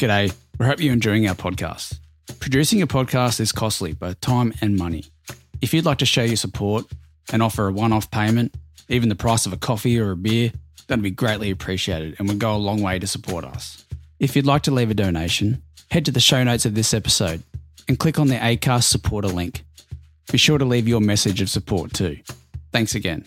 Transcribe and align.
G'day. 0.00 0.34
We 0.58 0.64
hope 0.64 0.80
you're 0.80 0.94
enjoying 0.94 1.28
our 1.28 1.34
podcast. 1.34 1.98
Producing 2.38 2.80
a 2.80 2.86
podcast 2.86 3.38
is 3.38 3.52
costly, 3.52 3.92
both 3.92 4.18
time 4.22 4.54
and 4.62 4.78
money. 4.78 5.04
If 5.60 5.74
you'd 5.74 5.84
like 5.84 5.98
to 5.98 6.06
show 6.06 6.22
your 6.22 6.36
support 6.36 6.86
and 7.34 7.42
offer 7.42 7.68
a 7.68 7.72
one 7.72 7.92
off 7.92 8.10
payment, 8.10 8.54
even 8.88 9.10
the 9.10 9.14
price 9.14 9.44
of 9.44 9.52
a 9.52 9.58
coffee 9.58 10.00
or 10.00 10.12
a 10.12 10.16
beer, 10.16 10.52
that'd 10.86 11.02
be 11.02 11.10
greatly 11.10 11.50
appreciated 11.50 12.16
and 12.18 12.28
would 12.28 12.38
go 12.38 12.56
a 12.56 12.56
long 12.56 12.80
way 12.80 12.98
to 12.98 13.06
support 13.06 13.44
us. 13.44 13.84
If 14.18 14.34
you'd 14.34 14.46
like 14.46 14.62
to 14.62 14.70
leave 14.70 14.90
a 14.90 14.94
donation, 14.94 15.62
head 15.90 16.06
to 16.06 16.12
the 16.12 16.18
show 16.18 16.42
notes 16.44 16.64
of 16.64 16.74
this 16.74 16.94
episode 16.94 17.42
and 17.86 17.98
click 17.98 18.18
on 18.18 18.28
the 18.28 18.36
ACAST 18.36 18.84
supporter 18.84 19.28
link. 19.28 19.64
Be 20.32 20.38
sure 20.38 20.56
to 20.56 20.64
leave 20.64 20.88
your 20.88 21.02
message 21.02 21.42
of 21.42 21.50
support 21.50 21.92
too. 21.92 22.16
Thanks 22.72 22.94
again. 22.94 23.26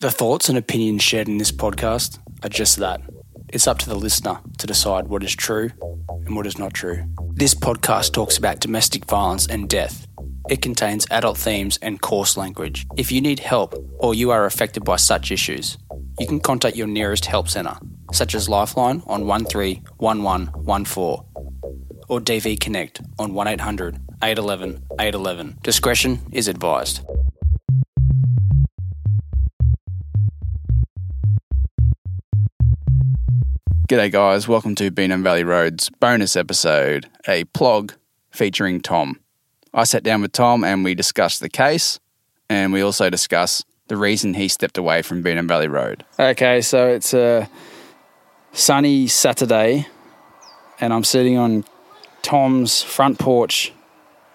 The 0.00 0.12
thoughts 0.12 0.48
and 0.48 0.56
opinions 0.56 1.02
shared 1.02 1.26
in 1.26 1.38
this 1.38 1.50
podcast 1.50 2.20
are 2.44 2.48
just 2.48 2.76
that. 2.76 3.00
It's 3.48 3.66
up 3.66 3.78
to 3.78 3.88
the 3.88 3.96
listener 3.96 4.38
to 4.58 4.66
decide 4.66 5.08
what 5.08 5.24
is 5.24 5.34
true 5.34 5.70
and 6.24 6.36
what 6.36 6.46
is 6.46 6.56
not 6.56 6.72
true. 6.72 7.04
This 7.34 7.52
podcast 7.52 8.12
talks 8.12 8.38
about 8.38 8.60
domestic 8.60 9.06
violence 9.06 9.48
and 9.48 9.68
death. 9.68 10.06
It 10.48 10.62
contains 10.62 11.06
adult 11.10 11.36
themes 11.36 11.80
and 11.82 12.00
coarse 12.00 12.36
language. 12.36 12.86
If 12.96 13.10
you 13.10 13.20
need 13.20 13.40
help 13.40 13.74
or 13.98 14.14
you 14.14 14.30
are 14.30 14.46
affected 14.46 14.84
by 14.84 14.96
such 14.96 15.32
issues, 15.32 15.78
you 16.20 16.28
can 16.28 16.38
contact 16.38 16.76
your 16.76 16.86
nearest 16.86 17.26
help 17.26 17.48
centre, 17.48 17.76
such 18.12 18.36
as 18.36 18.48
Lifeline 18.48 19.02
on 19.06 19.26
131114 19.26 21.24
or 22.08 22.20
DV 22.20 22.60
Connect 22.60 23.00
on 23.18 23.34
1800 23.34 23.96
811 24.22 24.82
811. 25.00 25.58
Discretion 25.62 26.20
is 26.30 26.46
advised. 26.46 27.00
G'day, 33.88 34.12
guys. 34.12 34.46
Welcome 34.46 34.74
to 34.74 34.90
Beanham 34.90 35.22
Valley 35.22 35.44
Road's 35.44 35.88
bonus 35.88 36.36
episode, 36.36 37.08
a 37.26 37.44
plog 37.44 37.94
featuring 38.30 38.82
Tom. 38.82 39.18
I 39.72 39.84
sat 39.84 40.02
down 40.02 40.20
with 40.20 40.32
Tom 40.32 40.62
and 40.62 40.84
we 40.84 40.94
discussed 40.94 41.40
the 41.40 41.48
case 41.48 41.98
and 42.50 42.70
we 42.74 42.82
also 42.82 43.08
discuss 43.08 43.64
the 43.86 43.96
reason 43.96 44.34
he 44.34 44.46
stepped 44.46 44.76
away 44.76 45.00
from 45.00 45.24
Beanham 45.24 45.48
Valley 45.48 45.68
Road. 45.68 46.04
Okay, 46.18 46.60
so 46.60 46.86
it's 46.86 47.14
a 47.14 47.48
sunny 48.52 49.06
Saturday 49.06 49.86
and 50.78 50.92
I'm 50.92 51.02
sitting 51.02 51.38
on 51.38 51.64
Tom's 52.20 52.82
front 52.82 53.18
porch 53.18 53.72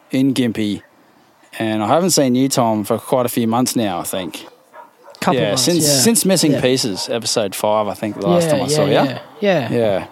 in 0.09 0.33
Gympie 0.33 0.81
and 1.59 1.83
I 1.83 1.87
haven't 1.89 2.09
seen 2.09 2.33
you, 2.33 2.49
Tom, 2.49 2.83
for 2.85 2.97
quite 2.97 3.27
a 3.27 3.29
few 3.29 3.47
months 3.47 3.75
now, 3.75 3.99
I 3.99 4.03
think. 4.03 4.47
Couple 5.23 5.39
yeah, 5.39 5.49
months, 5.49 5.63
since 5.63 5.87
yeah. 5.87 5.93
since 6.01 6.25
Missing 6.25 6.51
Yeah. 6.51 6.61
Pieces, 6.61 7.07
episode 7.07 7.55
five, 7.55 7.87
I 7.87 7.93
think 7.93 8.19
the 8.19 8.27
last 8.27 8.43
yeah, 8.43 8.51
time 8.51 8.61
I 8.61 8.65
yeah, 8.65 8.75
saw 8.75 8.85
you. 8.85 8.91
yeah, 8.91 9.21
yeah. 9.39 9.71
Yeah. 9.71 10.07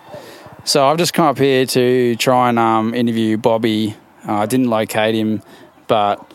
So 0.63 0.87
I've 0.87 0.97
just 0.97 1.13
come 1.13 1.25
up 1.25 1.37
here 1.37 1.65
to 1.65 2.16
try 2.16 2.47
and 2.47 2.57
um, 2.57 2.94
interview 2.94 3.35
Bobby. 3.35 3.97
Uh, 4.25 4.35
I 4.35 4.45
didn't 4.45 4.69
locate 4.69 5.13
him, 5.13 5.41
but 5.88 6.25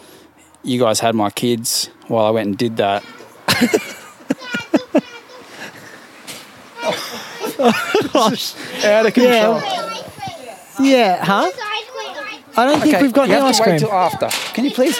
you 0.63 0.79
guys 0.79 1.01
had 1.01 1.15
my 1.15 1.31
kids 1.31 1.89
while 2.09 2.27
I 2.27 2.31
went 2.31 2.49
and 2.49 2.59
did 2.59 2.77
that. 2.77 3.03
Out 8.85 9.07
of 9.07 9.15
control. 9.15 9.63
Yeah, 10.81 11.25
huh? 11.25 11.51
I 12.59 12.67
don't 12.67 12.81
think 12.81 13.01
we've 13.01 13.13
got 13.13 13.29
you 13.29 13.35
any 13.35 13.41
have 13.43 13.51
ice 13.51 13.59
to 13.59 13.71
wait 13.71 13.79
till 13.79 13.93
after. 13.93 14.29
Can 14.53 14.65
you 14.67 14.71
please? 14.71 14.99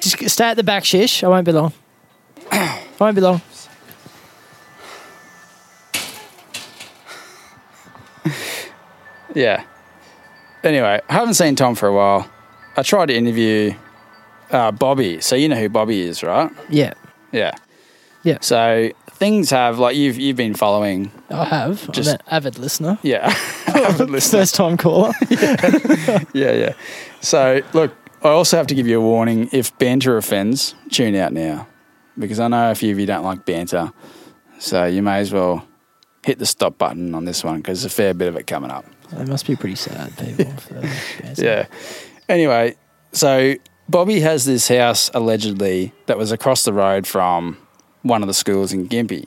Just 0.00 0.28
stay 0.30 0.46
at 0.46 0.54
the 0.54 0.64
back, 0.64 0.84
shish. 0.84 1.22
I 1.22 1.28
won't 1.28 1.46
be 1.46 1.52
long. 1.52 1.72
Won't 2.98 3.14
be 3.14 3.20
long. 3.20 3.40
Yeah. 9.34 9.64
Anyway, 10.64 11.00
I 11.08 11.12
haven't 11.12 11.34
seen 11.34 11.56
Tom 11.56 11.74
for 11.74 11.88
a 11.88 11.92
while. 11.92 12.28
I 12.76 12.82
tried 12.82 13.06
to 13.06 13.14
interview 13.14 13.74
uh, 14.50 14.72
Bobby. 14.72 15.20
So 15.20 15.36
you 15.36 15.48
know 15.48 15.56
who 15.56 15.68
Bobby 15.68 16.00
is, 16.00 16.22
right? 16.22 16.50
Yeah, 16.70 16.94
Yeah. 17.32 17.54
Yeah. 18.22 18.38
So 18.40 18.90
things 19.10 19.50
have 19.50 19.78
like 19.78 19.94
you've 19.94 20.16
you've 20.18 20.36
been 20.36 20.54
following. 20.54 21.12
I 21.30 21.44
have. 21.44 21.90
Just- 21.92 22.08
I'm 22.08 22.14
an 22.16 22.20
avid 22.28 22.58
listener. 22.58 22.98
Yeah. 23.02 23.26
Avid 23.76 24.10
listener. 24.10 24.40
First 24.40 24.54
time 24.54 24.76
caller. 24.78 25.12
Yeah, 25.30 26.52
yeah. 26.52 26.72
So, 27.20 27.60
look, 27.74 27.94
I 28.22 28.28
also 28.30 28.56
have 28.56 28.66
to 28.68 28.74
give 28.74 28.86
you 28.86 28.98
a 28.98 29.02
warning. 29.02 29.48
If 29.52 29.76
banter 29.78 30.16
offends, 30.16 30.74
tune 30.90 31.14
out 31.14 31.32
now. 31.32 31.68
Because 32.18 32.40
I 32.40 32.48
know 32.48 32.70
a 32.70 32.74
few 32.74 32.92
of 32.92 32.98
you 32.98 33.06
don't 33.06 33.24
like 33.24 33.44
banter. 33.44 33.92
So, 34.58 34.84
you 34.86 35.02
may 35.02 35.18
as 35.18 35.32
well 35.32 35.66
hit 36.24 36.38
the 36.38 36.46
stop 36.46 36.78
button 36.78 37.14
on 37.14 37.24
this 37.24 37.44
one 37.44 37.58
because 37.58 37.82
there's 37.82 37.92
a 37.92 37.94
fair 37.94 38.14
bit 38.14 38.28
of 38.28 38.36
it 38.36 38.46
coming 38.46 38.70
up. 38.70 38.84
they 39.12 39.24
must 39.24 39.46
be 39.46 39.54
pretty 39.54 39.76
sad 39.76 40.16
people. 40.18 40.52
Yeah. 41.36 41.66
Anyway, 42.28 42.74
so 43.12 43.54
Bobby 43.88 44.20
has 44.20 44.44
this 44.44 44.66
house 44.66 45.10
allegedly 45.14 45.92
that 46.06 46.18
was 46.18 46.32
across 46.32 46.64
the 46.64 46.72
road 46.72 47.06
from 47.06 47.56
one 48.02 48.22
of 48.22 48.26
the 48.28 48.34
schools 48.34 48.72
in 48.72 48.88
Gympie. 48.88 49.26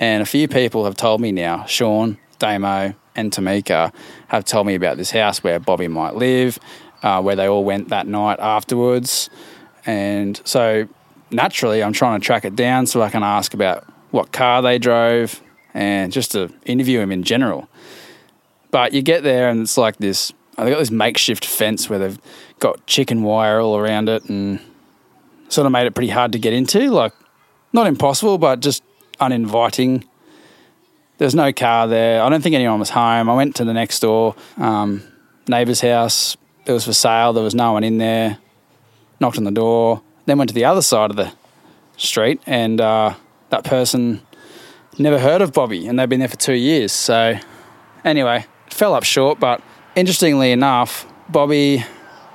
And 0.00 0.22
a 0.22 0.26
few 0.26 0.48
people 0.48 0.84
have 0.84 0.96
told 0.96 1.20
me 1.20 1.30
now, 1.30 1.64
Sean, 1.66 2.18
Damo, 2.38 2.94
and 3.14 3.30
Tamika 3.30 3.92
have 4.28 4.44
told 4.44 4.66
me 4.66 4.74
about 4.74 4.96
this 4.96 5.10
house 5.10 5.44
where 5.44 5.60
Bobby 5.60 5.88
might 5.88 6.14
live, 6.16 6.58
uh, 7.02 7.20
where 7.22 7.36
they 7.36 7.46
all 7.46 7.64
went 7.64 7.88
that 7.90 8.06
night 8.06 8.38
afterwards. 8.40 9.30
And 9.86 10.40
so 10.44 10.88
naturally, 11.30 11.82
I'm 11.82 11.92
trying 11.92 12.20
to 12.20 12.24
track 12.24 12.44
it 12.44 12.56
down 12.56 12.86
so 12.86 13.02
I 13.02 13.10
can 13.10 13.22
ask 13.22 13.54
about 13.54 13.86
what 14.10 14.32
car 14.32 14.62
they 14.62 14.78
drove 14.78 15.40
and 15.74 16.12
just 16.12 16.32
to 16.32 16.52
interview 16.64 17.00
him 17.00 17.12
in 17.12 17.22
general. 17.22 17.68
But 18.70 18.92
you 18.92 19.02
get 19.02 19.22
there 19.22 19.48
and 19.48 19.62
it's 19.62 19.76
like 19.76 19.96
this. 19.98 20.32
They've 20.56 20.70
got 20.70 20.78
this 20.78 20.90
makeshift 20.90 21.44
fence 21.44 21.88
where 21.88 21.98
they've 21.98 22.18
got 22.58 22.86
chicken 22.86 23.22
wire 23.22 23.60
all 23.60 23.76
around 23.76 24.08
it 24.08 24.24
and 24.28 24.60
sort 25.48 25.66
of 25.66 25.72
made 25.72 25.86
it 25.86 25.94
pretty 25.94 26.10
hard 26.10 26.32
to 26.32 26.38
get 26.38 26.52
into. 26.52 26.90
Like, 26.90 27.12
not 27.72 27.86
impossible, 27.86 28.38
but 28.38 28.60
just 28.60 28.82
uninviting. 29.18 30.04
There's 31.18 31.34
no 31.34 31.52
car 31.52 31.86
there. 31.86 32.22
I 32.22 32.28
don't 32.28 32.42
think 32.42 32.54
anyone 32.54 32.78
was 32.78 32.90
home. 32.90 33.28
I 33.28 33.34
went 33.34 33.56
to 33.56 33.64
the 33.64 33.72
next 33.72 34.00
door 34.00 34.34
um, 34.56 35.02
neighbour's 35.48 35.80
house. 35.80 36.36
It 36.66 36.72
was 36.72 36.84
for 36.84 36.92
sale. 36.92 37.32
There 37.32 37.44
was 37.44 37.54
no 37.54 37.72
one 37.72 37.84
in 37.84 37.98
there. 37.98 38.38
Knocked 39.18 39.38
on 39.38 39.44
the 39.44 39.50
door. 39.50 40.02
Then 40.30 40.38
went 40.38 40.48
to 40.50 40.54
the 40.54 40.64
other 40.64 40.80
side 40.80 41.10
of 41.10 41.16
the 41.16 41.32
street, 41.96 42.40
and 42.46 42.80
uh, 42.80 43.14
that 43.48 43.64
person 43.64 44.22
never 44.96 45.18
heard 45.18 45.42
of 45.42 45.52
Bobby, 45.52 45.88
and 45.88 45.98
they've 45.98 46.08
been 46.08 46.20
there 46.20 46.28
for 46.28 46.36
two 46.36 46.54
years. 46.54 46.92
So 46.92 47.36
anyway, 48.04 48.46
fell 48.68 48.94
up 48.94 49.02
short. 49.02 49.40
But 49.40 49.60
interestingly 49.96 50.52
enough, 50.52 51.04
Bobby 51.28 51.84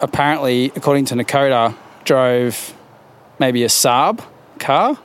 apparently, 0.01 0.73
according 0.75 1.05
to 1.05 1.15
Nakoda, 1.15 1.73
drove 2.03 2.73
maybe 3.39 3.63
a 3.63 3.69
Saab 3.69 4.21
car. 4.59 4.99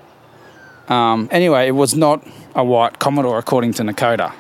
Um, 0.89 1.29
anyway, 1.31 1.69
it 1.69 1.77
was 1.77 1.95
not 1.95 2.27
a 2.57 2.65
white 2.65 2.99
Commodore, 2.99 3.39
according 3.39 3.73
to 3.75 3.85
Nakoda. 3.85 4.35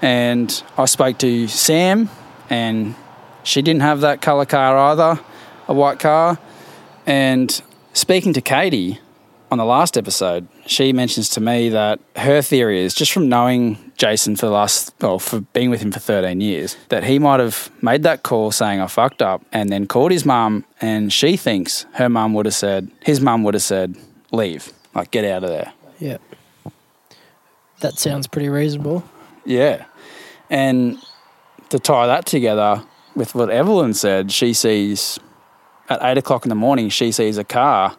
And 0.00 0.62
I 0.76 0.84
spoke 0.84 1.18
to 1.18 1.48
Sam, 1.48 2.08
and 2.48 2.94
she 3.42 3.62
didn't 3.62 3.82
have 3.82 4.02
that 4.02 4.22
colour 4.22 4.46
car 4.46 4.78
either, 4.78 5.20
a 5.66 5.74
white 5.74 5.98
car. 5.98 6.38
And 7.08 7.62
speaking 7.94 8.34
to 8.34 8.42
Katie 8.42 9.00
on 9.50 9.56
the 9.56 9.64
last 9.64 9.96
episode, 9.96 10.46
she 10.66 10.92
mentions 10.92 11.30
to 11.30 11.40
me 11.40 11.70
that 11.70 12.00
her 12.16 12.42
theory 12.42 12.84
is 12.84 12.94
just 12.94 13.12
from 13.12 13.30
knowing 13.30 13.92
Jason 13.96 14.36
for 14.36 14.44
the 14.44 14.52
last, 14.52 14.92
well, 15.00 15.18
for 15.18 15.40
being 15.40 15.70
with 15.70 15.80
him 15.80 15.90
for 15.90 16.00
13 16.00 16.42
years, 16.42 16.76
that 16.90 17.04
he 17.04 17.18
might 17.18 17.40
have 17.40 17.70
made 17.80 18.02
that 18.02 18.24
call 18.24 18.50
saying, 18.50 18.82
I 18.82 18.88
fucked 18.88 19.22
up, 19.22 19.42
and 19.52 19.70
then 19.70 19.86
called 19.86 20.12
his 20.12 20.26
mum, 20.26 20.66
and 20.82 21.10
she 21.10 21.38
thinks 21.38 21.86
her 21.94 22.10
mum 22.10 22.34
would 22.34 22.44
have 22.44 22.54
said, 22.54 22.90
his 23.02 23.22
mum 23.22 23.42
would 23.42 23.54
have 23.54 23.62
said, 23.62 23.96
leave, 24.30 24.70
like, 24.94 25.10
get 25.10 25.24
out 25.24 25.44
of 25.44 25.48
there. 25.48 25.72
Yeah. 25.98 26.18
That 27.80 27.94
sounds 27.94 28.26
pretty 28.26 28.50
reasonable. 28.50 29.02
Yeah. 29.46 29.86
And 30.50 30.98
to 31.70 31.78
tie 31.78 32.06
that 32.06 32.26
together 32.26 32.84
with 33.16 33.34
what 33.34 33.48
Evelyn 33.48 33.94
said, 33.94 34.30
she 34.30 34.52
sees 34.52 35.18
at 35.88 36.00
eight 36.02 36.18
o'clock 36.18 36.44
in 36.44 36.48
the 36.48 36.54
morning, 36.54 36.88
she 36.88 37.12
sees 37.12 37.38
a 37.38 37.44
car, 37.44 37.96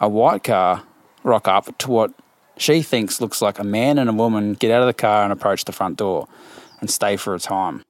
a 0.00 0.08
white 0.08 0.44
car, 0.44 0.82
rock 1.22 1.48
up 1.48 1.76
to 1.78 1.90
what 1.90 2.12
she 2.56 2.82
thinks 2.82 3.20
looks 3.20 3.40
like 3.40 3.58
a 3.58 3.64
man 3.64 3.98
and 3.98 4.08
a 4.10 4.12
woman 4.12 4.54
get 4.54 4.70
out 4.70 4.80
of 4.82 4.86
the 4.86 4.94
car 4.94 5.22
and 5.22 5.32
approach 5.32 5.64
the 5.64 5.72
front 5.72 5.96
door 5.96 6.28
and 6.80 6.90
stay 6.90 7.16
for 7.16 7.34
a 7.34 7.38
time. 7.38 7.84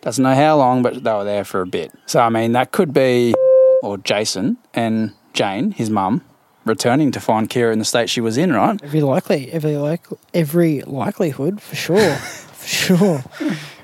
Doesn't 0.00 0.22
know 0.22 0.34
how 0.34 0.56
long, 0.56 0.82
but 0.82 1.04
they 1.04 1.12
were 1.12 1.24
there 1.24 1.44
for 1.44 1.60
a 1.60 1.66
bit. 1.66 1.92
So, 2.06 2.20
I 2.20 2.28
mean, 2.28 2.52
that 2.52 2.72
could 2.72 2.92
be, 2.92 3.34
or 3.82 3.98
Jason 3.98 4.56
and 4.74 5.12
Jane, 5.32 5.70
his 5.70 5.90
mum, 5.90 6.22
returning 6.64 7.12
to 7.12 7.20
find 7.20 7.48
Kira 7.48 7.72
in 7.72 7.78
the 7.78 7.84
state 7.84 8.10
she 8.10 8.20
was 8.20 8.36
in, 8.36 8.52
right? 8.52 8.80
Every 8.82 9.00
likely, 9.00 9.50
every 9.52 9.76
like, 9.76 10.06
every 10.34 10.82
likelihood 10.82 11.60
for 11.60 11.76
sure, 11.76 12.14
for 12.16 12.68
sure. 12.68 13.24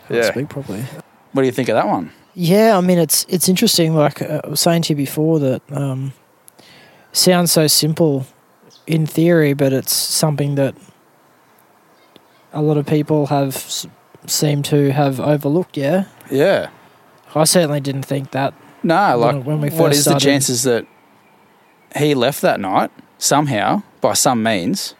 Can't 0.09 0.25
Speak 0.25 0.49
properly. 0.49 0.83
What 1.33 1.43
do 1.43 1.47
you 1.47 1.53
think 1.53 1.69
of 1.69 1.75
that 1.75 1.87
one? 1.87 2.13
Yeah, 2.35 2.77
I 2.79 2.81
mean 2.81 2.99
it's 2.99 3.25
it's 3.29 3.49
interesting. 3.49 3.95
Like 3.95 4.23
uh, 4.23 4.41
I 4.45 4.49
was 4.49 4.61
saying 4.61 4.83
to 4.83 4.93
you 4.93 4.97
before, 4.97 5.39
that 5.41 5.63
um, 5.73 6.13
sounds 7.13 7.51
so 7.53 7.67
simple 7.67 8.27
in 8.87 9.07
theory, 9.07 9.55
but 9.55 9.73
it's 9.73 9.93
something 9.93 10.55
that 10.55 10.75
a 12.53 12.63
lot 12.63 12.77
of 12.77 12.87
people 12.87 13.27
have 13.27 13.57
s- 13.57 13.87
seemed 14.27 14.65
to 14.67 14.93
have 14.93 15.21
overlooked. 15.21 15.77
Yeah, 15.77 16.05
Yeah. 16.31 16.69
I 17.35 17.45
certainly 17.45 17.81
didn't 17.81 18.05
think 18.07 18.31
that. 18.31 18.55
No, 18.83 19.17
like, 19.19 19.45
When- 19.45 19.61
we 19.61 19.69
what 19.71 19.89
first 19.89 19.99
is 19.99 20.05
the 20.07 20.19
chances 20.19 20.63
that 20.63 20.87
he 21.97 22.15
left 22.15 22.41
that 22.43 22.59
night 22.61 22.91
somehow, 23.19 23.83
by 24.01 24.15
some 24.15 24.43
means, 24.43 24.95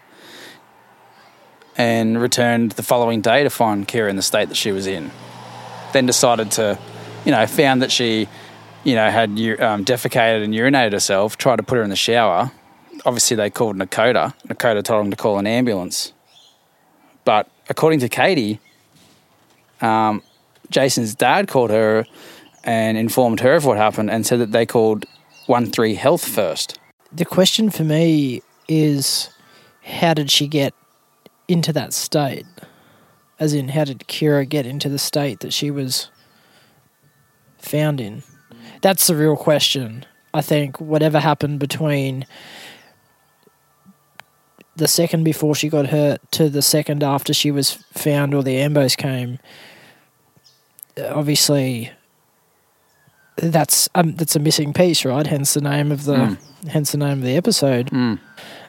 and 1.77 2.21
returned 2.21 2.73
the 2.73 2.83
following 2.83 3.21
day 3.21 3.43
to 3.45 3.51
find 3.51 3.87
Kira 3.89 4.11
in 4.11 4.17
the 4.17 4.23
state 4.23 4.49
that 4.49 4.57
she 4.57 4.73
was 4.73 4.87
in? 4.87 5.11
Then 5.93 6.05
decided 6.07 6.51
to, 6.53 6.79
you 7.25 7.33
know, 7.33 7.47
found 7.47 7.83
that 7.83 7.93
she, 7.93 8.29
you 8.85 8.95
know, 8.95 9.11
had 9.11 9.31
um, 9.31 9.85
defecated 9.85 10.45
and 10.45 10.55
urinated 10.55 10.93
herself, 10.93 11.37
tried 11.37 11.57
to 11.57 11.63
put 11.63 11.77
her 11.77 11.83
in 11.83 11.91
the 11.91 11.97
shower. 11.97 12.51
Obviously, 13.05 13.37
they 13.37 13.51
called 13.51 13.77
Nakota. 13.77 14.35
Nakota 14.47 14.83
told 14.83 15.05
them 15.05 15.11
to 15.11 15.17
call 15.17 15.39
an 15.39 15.47
ambulance. 15.47 16.13
But 17.25 17.49
according 17.69 18.01
to 18.01 18.09
Katie, 18.09 18.61
um, 19.81 20.23
Jason's 20.71 21.15
dad 21.15 21.49
called 21.49 21.71
her 21.71 22.07
and 22.65 22.99
informed 22.99 23.41
her 23.41 23.55
of 23.55 23.65
what 23.65 23.77
happened 23.77 24.11
and 24.11 24.27
said 24.27 24.41
that 24.41 24.53
they 24.53 24.67
called 24.67 25.07
1 25.47 25.67
3 25.67 25.95
Health 25.95 26.27
first. 26.27 26.79
The 27.13 27.25
question 27.25 27.71
for 27.71 27.85
me 27.85 28.43
is, 28.69 29.31
how 29.83 30.15
did 30.15 30.31
she 30.31 30.47
get 30.47 30.75
into 31.47 31.73
that 31.73 31.93
state? 31.93 32.47
As 33.41 33.55
in, 33.55 33.69
how 33.69 33.85
did 33.85 34.01
Kira 34.01 34.47
get 34.47 34.67
into 34.67 34.89
the 34.89 34.99
state 34.99 35.41
that 35.41 35.53
she 35.53 35.71
was 35.71 36.11
found 37.59 38.01
in? 38.01 38.23
That's 38.81 39.07
the 39.07 39.15
real 39.17 39.37
question. 39.37 40.05
I 40.35 40.41
think 40.41 40.81
whatever 40.81 41.19
happened 41.21 41.59
between 41.59 42.27
the 44.77 44.87
second 44.89 45.25
before 45.25 45.55
she 45.55 45.69
got 45.69 45.87
hurt 45.89 46.21
to 46.33 46.49
the 46.49 46.63
second 46.63 47.03
after 47.03 47.35
she 47.35 47.51
was 47.51 47.73
found 47.73 48.35
or 48.35 48.43
the 48.43 48.57
ambos 48.57 48.97
came, 48.97 49.39
obviously 50.99 51.91
that's 53.37 53.89
um, 53.95 54.15
that's 54.15 54.37
a 54.37 54.41
missing 54.41 54.73
piece, 54.73 55.05
right? 55.05 55.27
Hence 55.27 55.55
the 55.55 55.61
name 55.61 55.91
of 55.93 56.05
the 56.05 56.15
Mm. 56.17 56.39
hence 56.69 56.93
the 56.93 56.99
name 56.99 57.19
of 57.19 57.23
the 57.23 57.37
episode. 57.37 57.91
Mm. 57.91 58.19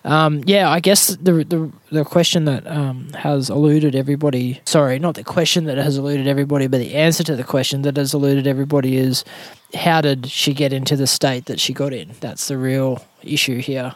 Um, 0.04 0.44
yeah, 0.46 0.70
I 0.70 0.80
guess 0.80 1.08
the 1.08 1.44
the 1.44 1.72
the 1.92 2.06
question 2.06 2.46
that 2.46 2.66
um, 2.68 3.10
has 3.14 3.50
eluded 3.50 3.96
everybody. 3.96 4.62
Sorry, 4.66 4.98
not 5.00 5.16
the 5.16 5.24
question 5.24 5.66
that 5.66 5.78
has 5.78 5.98
eluded 5.98 6.28
everybody, 6.28 6.68
but 6.68 6.78
the 6.78 6.96
answer 6.96 7.24
to 7.24 7.36
the 7.36 7.44
question 7.44 7.82
that 7.82 7.98
has 7.98 8.14
eluded 8.14 8.48
everybody 8.48 8.98
is 8.98 9.26
how 9.74 10.02
did 10.02 10.28
she 10.28 10.54
get 10.54 10.74
into 10.74 10.96
the 10.96 11.08
state 11.08 11.46
that 11.46 11.60
she 11.60 11.74
got 11.74 11.94
in? 11.94 12.12
That's 12.22 12.48
the 12.48 12.58
real 12.58 13.06
issue 13.24 13.60
here. 13.60 13.96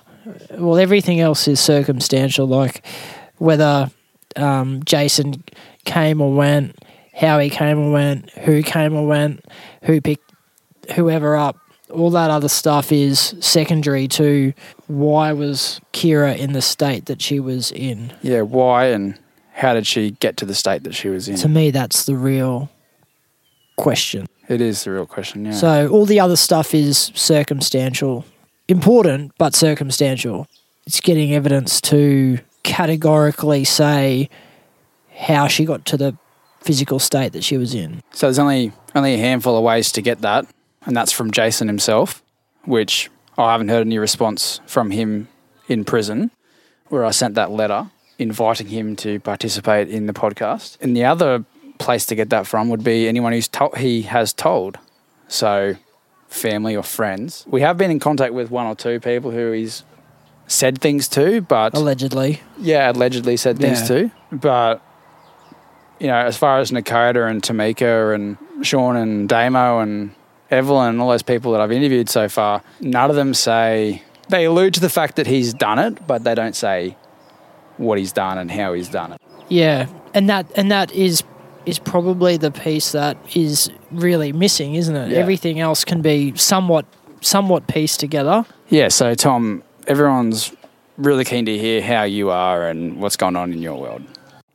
Well, 0.52 0.78
everything 0.78 1.20
else 1.20 1.48
is 1.48 1.60
circumstantial, 1.60 2.48
like 2.48 2.86
whether 3.38 3.90
um, 4.36 4.84
Jason 4.84 5.44
came 5.86 6.22
or 6.22 6.34
went, 6.34 6.78
how 7.14 7.40
he 7.40 7.50
came 7.50 7.80
or 7.80 7.92
went, 7.92 8.30
who 8.32 8.64
came 8.64 8.94
or 8.96 9.08
went, 9.08 9.44
who 9.84 10.02
picked 10.02 10.32
whoever 10.96 11.36
up. 11.36 11.58
All 11.90 12.10
that 12.12 12.32
other 12.32 12.50
stuff 12.50 12.92
is 12.92 13.36
secondary 13.40 14.08
to 14.10 14.54
why 14.94 15.34
was 15.34 15.82
Kira 15.92 16.38
in 16.38 16.54
the 16.54 16.62
state 16.62 17.06
that 17.06 17.22
she 17.22 17.40
was 17.40 17.72
in. 17.72 18.14
Yeah, 18.22 18.42
why 18.42 18.86
and 18.88 19.18
how 19.54 19.74
did 19.74 19.88
she 19.88 20.12
get 20.12 20.38
to 20.38 20.46
the 20.46 20.56
state 20.56 20.84
that 20.84 20.96
she 20.96 21.10
was 21.10 21.28
in? 21.28 21.36
To 21.38 21.50
me, 21.50 21.72
that's 21.72 22.06
the 22.06 22.16
real 22.16 22.70
question. 23.78 24.28
it 24.48 24.62
is 24.62 24.84
the 24.84 24.92
real 24.92 25.06
question, 25.06 25.46
yeah. 25.46 25.54
So 25.54 25.88
all 25.90 26.06
the 26.06 26.20
other 26.20 26.36
stuff 26.36 26.74
is 26.74 27.12
circumstantial, 27.16 28.26
important 28.68 29.32
but 29.38 29.56
circumstantial. 29.56 30.48
It's 30.86 31.00
getting 31.00 31.34
evidence 31.34 31.80
to 31.82 32.40
categorically 32.64 33.64
say 33.64 34.30
how 35.16 35.48
she 35.48 35.66
got 35.66 35.86
to 35.86 35.98
the 35.98 36.18
physical 36.62 37.00
state 37.00 37.34
that 37.34 37.44
she 37.44 37.58
was 37.58 37.74
in. 37.74 38.02
So 38.12 38.28
there's 38.28 38.40
only 38.40 38.72
only 38.96 39.16
a 39.16 39.18
handful 39.18 39.58
of 39.58 39.64
ways 39.64 39.92
to 39.94 40.02
get 40.02 40.22
that, 40.22 40.46
and 40.86 40.96
that's 40.96 41.12
from 41.12 41.32
Jason 41.32 41.68
himself, 41.68 42.22
which 42.66 43.10
I 43.38 43.52
haven't 43.52 43.70
heard 43.70 43.86
any 43.88 43.98
response 43.98 44.60
from 44.66 44.92
him 44.92 45.28
in 45.68 45.84
prison, 45.86 46.32
where 46.90 47.04
I 47.06 47.12
sent 47.12 47.36
that 47.36 47.52
letter 47.52 47.90
inviting 48.20 48.68
him 48.68 48.96
to 48.98 49.20
participate 49.20 49.90
in 49.90 50.06
the 50.06 50.14
podcast. 50.14 50.78
And 50.82 50.96
the 50.96 51.06
other 51.06 51.44
place 51.80 52.06
to 52.08 52.16
get 52.16 52.30
that 52.30 52.46
from 52.46 52.70
would 52.70 52.84
be 52.84 53.08
anyone 53.08 53.34
who's 53.34 53.48
told 53.48 53.78
he 53.78 54.04
has 54.04 54.34
told. 54.34 54.78
So 55.28 55.76
family 56.28 56.76
or 56.76 56.84
friends. 56.84 57.46
We 57.48 57.62
have 57.62 57.78
been 57.78 57.90
in 57.92 58.00
contact 58.00 58.34
with 58.34 58.52
one 58.52 58.66
or 58.68 58.76
two 58.76 59.00
people 59.00 59.32
who 59.32 59.52
he's 59.52 59.84
said 60.48 60.80
things 60.82 61.08
to, 61.10 61.42
but 61.42 61.74
Allegedly. 61.76 62.42
yeah, 62.60 62.92
allegedly 62.92 63.38
said 63.38 63.58
things 63.60 63.82
Yeah. 63.82 63.88
too. 63.88 64.12
But 64.32 64.82
you 66.00 66.08
know, 66.08 66.16
as 66.18 66.38
far 66.38 66.60
as 66.60 66.70
Nakota 66.72 67.30
and 67.30 67.42
Tamika 67.42 68.14
and 68.14 68.38
Sean 68.66 68.96
and 68.96 69.28
Damo 69.30 69.80
and 69.80 70.12
Evelyn 70.54 70.90
and 70.90 71.02
all 71.02 71.10
those 71.10 71.24
people 71.24 71.52
that 71.54 71.62
I've 71.62 71.72
interviewed 71.72 72.10
so 72.10 72.30
far, 72.30 72.62
none 72.80 73.10
of 73.10 73.16
them 73.16 73.34
say 73.34 74.04
they 74.30 74.46
allude 74.46 74.74
to 74.76 74.80
the 74.80 74.90
fact 74.90 75.16
that 75.18 75.28
he's 75.28 75.54
done 75.54 75.80
it, 75.80 76.08
but 76.08 76.24
they 76.24 76.36
don't 76.36 76.56
say 76.56 76.96
what 77.78 77.98
he's 77.98 78.12
done 78.14 78.38
and 78.38 78.50
how 78.52 78.74
he's 78.74 78.90
done 78.90 79.14
it. 79.14 79.22
Yeah, 79.50 79.88
and 80.14 80.30
that 80.30 80.46
and 80.56 80.72
that 80.72 80.92
is 80.94 81.24
is 81.66 81.80
probably 81.80 82.38
the 82.38 82.52
piece 82.52 82.92
that 82.92 83.18
is 83.36 83.72
really 83.92 84.32
missing, 84.34 84.76
isn't 84.76 84.96
it? 84.96 85.12
Yeah. 85.12 85.18
Everything 85.18 85.60
else 85.60 85.84
can 85.86 86.02
be 86.02 86.36
somewhat 86.36 86.86
somewhat 87.22 87.68
pieced 87.68 88.00
together. 88.00 88.46
Yeah, 88.70 88.90
so 88.90 89.14
Tom, 89.16 89.64
everyone's 89.88 90.54
really 90.98 91.24
keen 91.26 91.46
to 91.46 91.58
hear 91.58 91.82
how 91.82 92.04
you 92.04 92.30
are 92.30 92.68
and 92.68 93.02
what's 93.02 93.18
going 93.18 93.36
on 93.36 93.52
in 93.54 93.62
your 93.62 93.80
world. 93.80 94.04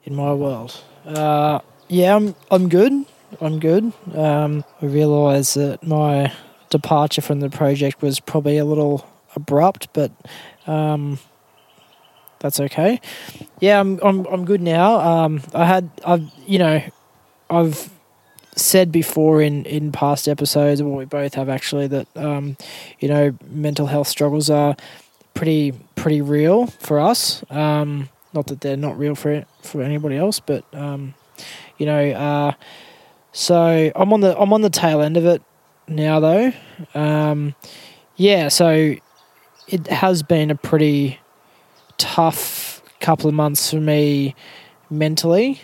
in 0.04 0.14
my 0.14 0.32
world. 0.32 0.80
Uh, 1.06 1.60
yeah, 1.88 2.14
I'm 2.16 2.34
I'm 2.50 2.68
good. 2.68 2.92
I'm 3.40 3.60
good. 3.60 3.92
Um, 4.14 4.64
I 4.82 4.86
realise 4.86 5.54
that 5.54 5.86
my 5.86 6.32
departure 6.70 7.22
from 7.22 7.40
the 7.40 7.50
project 7.50 8.02
was 8.02 8.20
probably 8.20 8.58
a 8.58 8.64
little 8.64 9.06
abrupt, 9.36 9.88
but 9.92 10.10
um, 10.66 11.18
that's 12.40 12.60
okay. 12.60 13.00
Yeah, 13.60 13.80
I'm 13.80 13.98
I'm 14.02 14.26
I'm 14.26 14.44
good 14.44 14.60
now. 14.60 14.98
Um, 14.98 15.42
I 15.54 15.64
had 15.66 15.90
I've 16.04 16.30
you 16.46 16.58
know 16.58 16.82
I've 17.48 17.90
said 18.56 18.90
before 18.90 19.40
in 19.40 19.64
in 19.66 19.92
past 19.92 20.28
episodes, 20.28 20.82
well, 20.82 20.96
we 20.96 21.04
both 21.04 21.34
have 21.34 21.48
actually 21.48 21.86
that 21.88 22.08
um, 22.16 22.56
you 22.98 23.08
know 23.08 23.36
mental 23.50 23.86
health 23.86 24.08
struggles 24.08 24.50
are 24.50 24.76
pretty 25.34 25.72
pretty 25.94 26.20
real 26.20 26.66
for 26.66 26.98
us. 26.98 27.44
Um, 27.50 28.08
not 28.34 28.48
that 28.48 28.60
they're 28.60 28.76
not 28.76 28.98
real 28.98 29.14
for 29.14 29.44
for 29.62 29.82
anybody 29.82 30.16
else, 30.16 30.40
but 30.40 30.64
um, 30.74 31.14
you 31.78 31.86
know, 31.86 32.10
uh, 32.10 32.52
so 33.32 33.92
I'm 33.94 34.12
on 34.12 34.20
the 34.20 34.38
I'm 34.38 34.52
on 34.52 34.62
the 34.62 34.70
tail 34.70 35.00
end 35.00 35.16
of 35.16 35.24
it 35.26 35.42
now, 35.86 36.20
though. 36.20 36.52
Um, 36.94 37.54
yeah, 38.16 38.48
so 38.48 38.94
it 39.68 39.86
has 39.88 40.22
been 40.22 40.50
a 40.50 40.54
pretty 40.54 41.20
tough 41.98 42.82
couple 43.00 43.28
of 43.28 43.34
months 43.34 43.70
for 43.70 43.80
me 43.80 44.34
mentally, 44.90 45.60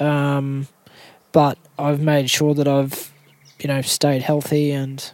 um, 0.00 0.68
but 1.32 1.58
I've 1.78 2.00
made 2.00 2.30
sure 2.30 2.54
that 2.54 2.68
I've 2.68 3.12
you 3.60 3.68
know 3.68 3.80
stayed 3.82 4.22
healthy 4.22 4.72
and 4.72 5.12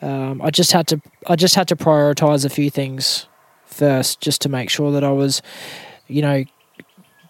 um, 0.00 0.40
I 0.42 0.50
just 0.50 0.72
had 0.72 0.86
to 0.88 1.00
I 1.26 1.36
just 1.36 1.54
had 1.54 1.68
to 1.68 1.76
prioritize 1.76 2.44
a 2.44 2.50
few 2.50 2.70
things 2.70 3.26
first 3.66 4.20
just 4.20 4.40
to 4.42 4.48
make 4.48 4.70
sure 4.70 4.92
that 4.92 5.04
I 5.04 5.12
was 5.12 5.42
you 6.06 6.22
know 6.22 6.44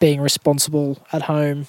being 0.00 0.20
responsible 0.20 1.04
at 1.12 1.23
home 1.23 1.66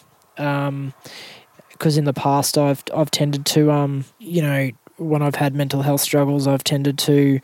because 1.79 1.97
in 1.97 2.05
the 2.05 2.13
past 2.13 2.57
I've 2.57 2.83
I've 2.93 3.09
tended 3.11 3.45
to 3.47 3.71
um 3.71 4.05
you 4.19 4.41
know 4.41 4.69
when 4.97 5.21
I've 5.21 5.35
had 5.35 5.55
mental 5.55 5.81
health 5.81 6.01
struggles 6.01 6.45
I've 6.45 6.63
tended 6.63 6.97
to 6.99 7.39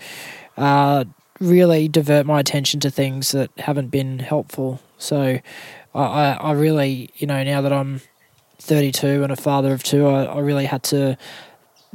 uh, 0.58 1.06
really 1.40 1.88
divert 1.88 2.26
my 2.26 2.40
attention 2.40 2.80
to 2.82 2.92
things 2.92 3.32
that 3.32 3.50
haven't 3.58 3.88
been 3.88 4.20
helpful 4.20 4.82
so 4.98 5.40
I, 5.94 6.34
I, 6.34 6.52
really 6.52 7.12
you 7.16 7.28
know 7.28 7.42
now 7.44 7.62
that 7.62 7.72
I'm 7.72 8.02
32 8.60 9.24
and 9.24 9.32
a 9.32 9.38
father 9.38 9.72
of 9.74 9.84
two 9.84 10.08
I, 10.08 10.26
I 10.26 10.40
really 10.40 10.66
had 10.66 10.84
to 10.84 11.18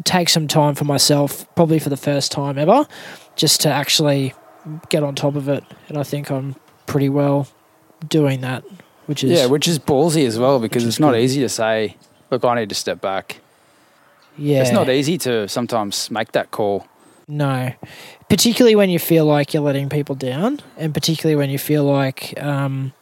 take 0.05 0.31
some 0.31 0.49
time 0.49 0.75
for 0.75 0.85
myself 0.85 1.47
probably 1.55 1.79
for 1.79 1.91
the 1.91 1.97
first 1.97 2.33
time 2.33 2.59
ever 2.59 2.87
just 3.37 3.61
to 3.63 3.71
actually 3.71 4.35
get 4.89 5.03
on 5.03 5.15
top 5.15 5.35
of 5.35 5.49
it, 5.49 5.65
and 5.89 5.99
I 5.99 6.03
think 6.03 6.31
I'm 6.31 6.57
pretty 6.87 7.09
well 7.09 7.49
doing 8.09 8.41
that. 8.43 8.65
Which 9.07 9.25
is 9.25 9.31
yeah, 9.31 9.47
which 9.47 9.67
is 9.67 9.79
ballsy 9.79 10.27
as 10.27 10.39
well 10.39 10.61
because 10.61 10.87
it's 10.87 11.01
not 11.01 11.13
good. 11.13 11.23
easy 11.23 11.41
to 11.41 11.49
say, 11.49 11.97
look, 12.31 12.45
I 12.45 12.55
need 12.55 12.69
to 12.69 12.75
step 12.75 13.01
back. 13.01 13.41
yeah, 14.37 14.63
It's 14.63 14.73
not 14.73 14.89
easy 14.89 15.19
to 15.19 15.49
sometimes 15.49 16.11
make 16.11 16.33
that 16.33 16.51
call. 16.51 16.87
No, 17.29 17.73
particularly 18.29 18.75
when 18.75 18.91
you 18.91 18.99
feel 18.99 19.25
like 19.25 19.55
you're 19.55 19.63
letting 19.63 19.89
people 19.89 20.17
down, 20.17 20.61
and 20.77 20.93
particularly 20.93 21.37
when 21.37 21.49
you 21.49 21.59
feel 21.59 21.85
like 21.85 22.35
um, 22.43 22.93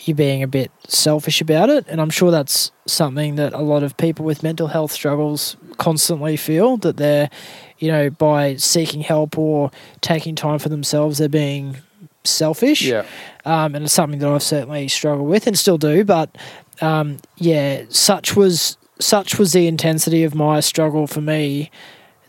you're 0.00 0.16
being 0.16 0.42
a 0.42 0.48
bit 0.48 0.72
selfish 0.88 1.40
about 1.40 1.70
it. 1.70 1.84
And 1.88 2.00
I'm 2.00 2.10
sure 2.10 2.32
that's 2.32 2.72
something 2.86 3.36
that 3.36 3.52
a 3.52 3.60
lot 3.60 3.84
of 3.84 3.96
people 3.96 4.24
with 4.24 4.42
mental 4.42 4.66
health 4.68 4.90
struggles 4.90 5.56
constantly 5.78 6.36
feel 6.36 6.76
that 6.78 6.96
they're, 6.96 7.30
you 7.78 7.88
know, 7.92 8.10
by 8.10 8.56
seeking 8.56 9.02
help 9.02 9.38
or 9.38 9.70
taking 10.00 10.34
time 10.34 10.58
for 10.58 10.68
themselves, 10.68 11.18
they're 11.18 11.28
being 11.28 11.76
selfish. 12.24 12.82
Yeah. 12.82 13.04
Um, 13.44 13.76
and 13.76 13.84
it's 13.84 13.94
something 13.94 14.18
that 14.18 14.28
I've 14.28 14.42
certainly 14.42 14.88
struggled 14.88 15.28
with 15.28 15.46
and 15.46 15.56
still 15.56 15.78
do. 15.78 16.02
But 16.04 16.36
um, 16.80 17.18
yeah, 17.36 17.84
such 17.88 18.36
was 18.36 18.76
such 18.98 19.38
was 19.38 19.52
the 19.52 19.66
intensity 19.66 20.24
of 20.24 20.34
my 20.34 20.60
struggle 20.60 21.06
for 21.06 21.20
me 21.20 21.70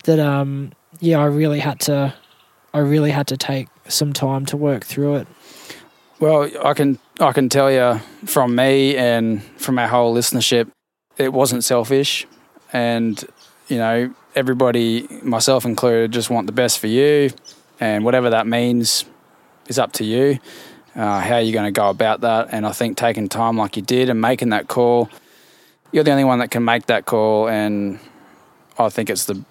that 0.04 0.18
um, 0.18 0.72
yeah, 1.00 1.18
I 1.18 1.24
really 1.24 1.60
had 1.60 1.80
to 1.80 2.14
I 2.74 2.78
really 2.78 3.10
had 3.10 3.26
to 3.28 3.36
take 3.36 3.68
some 3.88 4.12
time 4.12 4.46
to 4.46 4.56
work 4.56 4.84
through 4.84 5.16
it. 5.16 5.28
Well, 6.20 6.50
I 6.64 6.74
can 6.74 6.98
I 7.20 7.32
can 7.32 7.48
tell 7.48 7.70
you 7.70 8.00
from 8.26 8.54
me 8.54 8.96
and 8.96 9.42
from 9.56 9.78
our 9.78 9.88
whole 9.88 10.14
listenership, 10.14 10.70
it 11.16 11.32
wasn't 11.32 11.64
selfish, 11.64 12.26
and 12.72 13.24
you 13.68 13.78
know 13.78 14.14
everybody, 14.34 15.06
myself 15.22 15.64
included, 15.64 16.12
just 16.12 16.30
want 16.30 16.46
the 16.46 16.52
best 16.52 16.78
for 16.78 16.86
you, 16.86 17.30
and 17.80 18.04
whatever 18.04 18.30
that 18.30 18.46
means 18.46 19.04
is 19.68 19.78
up 19.78 19.92
to 19.92 20.04
you. 20.04 20.38
Uh, 20.98 21.20
how 21.20 21.38
you're 21.38 21.52
going 21.52 21.72
to 21.72 21.80
go 21.80 21.88
about 21.90 22.22
that, 22.22 22.48
and 22.50 22.66
I 22.66 22.72
think 22.72 22.96
taking 22.96 23.28
time 23.28 23.56
like 23.56 23.76
you 23.76 23.82
did 23.82 24.10
and 24.10 24.20
making 24.20 24.48
that 24.48 24.66
call, 24.66 25.08
you're 25.92 26.02
the 26.02 26.10
only 26.10 26.24
one 26.24 26.40
that 26.40 26.50
can 26.50 26.64
make 26.64 26.86
that 26.86 27.06
call, 27.06 27.48
and 27.48 28.00
I 28.76 28.88
think 28.88 29.08
it's 29.08 29.26
the 29.26 29.44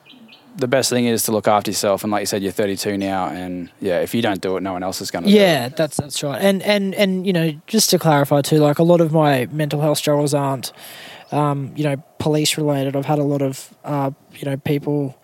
the 0.58 0.68
best 0.68 0.90
thing 0.90 1.06
is 1.06 1.24
to 1.24 1.32
look 1.32 1.48
after 1.48 1.70
yourself. 1.72 2.04
And 2.04 2.12
like 2.12 2.22
you 2.22 2.26
said, 2.26 2.42
you're 2.42 2.52
32 2.52 2.98
now, 2.98 3.28
and 3.28 3.70
yeah, 3.80 4.00
if 4.02 4.14
you 4.14 4.22
don't 4.22 4.42
do 4.42 4.58
it, 4.58 4.62
no 4.62 4.74
one 4.74 4.84
else 4.84 5.02
is 5.02 5.12
going 5.12 5.24
to. 5.24 5.30
Yeah, 5.30 5.70
that's 5.70 5.98
that's 5.98 6.22
right. 6.24 6.42
And 6.42 6.62
and 6.64 6.94
and 6.96 7.26
you 7.26 7.32
know, 7.32 7.54
just 7.68 7.92
to 7.92 8.00
clarify 8.00 8.42
too, 8.42 8.58
like 8.58 8.80
a 8.80 8.84
lot 8.84 9.00
of 9.00 9.14
my 9.14 9.48
mental 9.52 9.80
health 9.80 10.00
struggles 10.00 10.34
aren't, 10.34 10.74
um, 11.32 11.72
you 11.76 11.84
know, 11.84 11.96
police 12.20 12.58
related. 12.58 12.96
I've 12.96 13.06
had 13.06 13.20
a 13.20 13.24
lot 13.24 13.42
of, 13.42 13.74
uh, 13.84 14.12
you 14.34 14.46
know, 14.46 14.58
people 14.58 15.16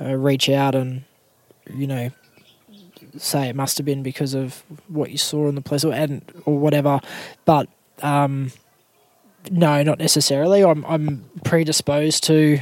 uh, 0.00 0.14
reach 0.14 0.48
out 0.48 0.74
and, 0.74 1.04
you 1.74 1.86
know, 1.86 2.10
say 3.16 3.48
it 3.48 3.56
must 3.56 3.78
have 3.78 3.84
been 3.84 4.02
because 4.02 4.34
of 4.34 4.62
what 4.88 5.10
you 5.10 5.18
saw 5.18 5.48
in 5.48 5.54
the 5.54 5.60
place 5.60 5.84
or 5.84 5.92
and 5.92 6.22
or 6.44 6.58
whatever, 6.58 7.00
but 7.44 7.68
um, 8.02 8.52
no, 9.50 9.82
not 9.82 9.98
necessarily. 9.98 10.64
I'm 10.64 10.84
I'm 10.86 11.24
predisposed 11.44 12.24
to 12.24 12.60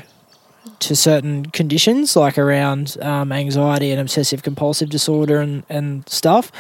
to 0.81 0.97
certain 0.97 1.47
conditions 1.47 2.17
like 2.17 2.39
around 2.39 2.97
um, 3.01 3.33
anxiety 3.33 3.91
and 3.91 4.01
obsessive 4.01 4.43
compulsive 4.43 4.91
disorder 4.91 5.41
and, 5.41 5.65
and 5.69 6.09
stuff. 6.09 6.51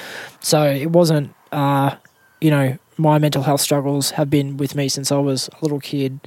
So 0.40 0.64
it 0.64 0.90
wasn't, 0.90 1.34
uh, 1.52 1.96
you 2.40 2.50
know, 2.50 2.78
my 2.96 3.18
mental 3.18 3.42
health 3.42 3.60
struggles 3.60 4.12
have 4.12 4.28
been 4.28 4.56
with 4.56 4.74
me 4.74 4.88
since 4.88 5.10
I 5.10 5.18
was 5.18 5.48
a 5.48 5.56
little 5.62 5.80
kid. 5.80 6.20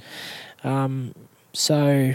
Um, 0.64 1.14
so 1.52 2.14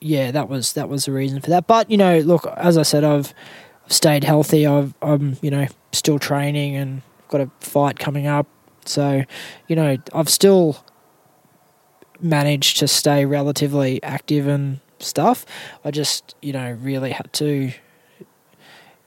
yeah, 0.00 0.30
that 0.30 0.48
was 0.48 0.72
that 0.72 0.88
was 0.88 1.04
the 1.04 1.12
reason 1.12 1.40
for 1.40 1.50
that. 1.50 1.66
But 1.66 1.90
you 1.90 1.96
know, 1.96 2.18
look, 2.20 2.46
as 2.56 2.76
I 2.78 2.82
said, 2.82 3.04
I've 3.04 3.34
stayed 3.88 4.24
healthy. 4.24 4.66
I've, 4.66 4.94
I'm 5.02 5.36
you 5.42 5.50
know 5.50 5.66
still 5.92 6.18
training 6.18 6.76
and 6.76 7.02
got 7.28 7.40
a 7.40 7.50
fight 7.60 7.98
coming 7.98 8.26
up. 8.26 8.46
So 8.84 9.24
you 9.68 9.76
know, 9.76 9.96
I've 10.14 10.28
still 10.28 10.84
managed 12.20 12.78
to 12.78 12.88
stay 12.88 13.24
relatively 13.24 14.02
active 14.02 14.46
and 14.46 14.80
stuff. 15.00 15.44
I 15.84 15.90
just, 15.90 16.34
you 16.40 16.52
know, 16.52 16.78
really 16.80 17.10
had 17.10 17.32
to 17.34 17.72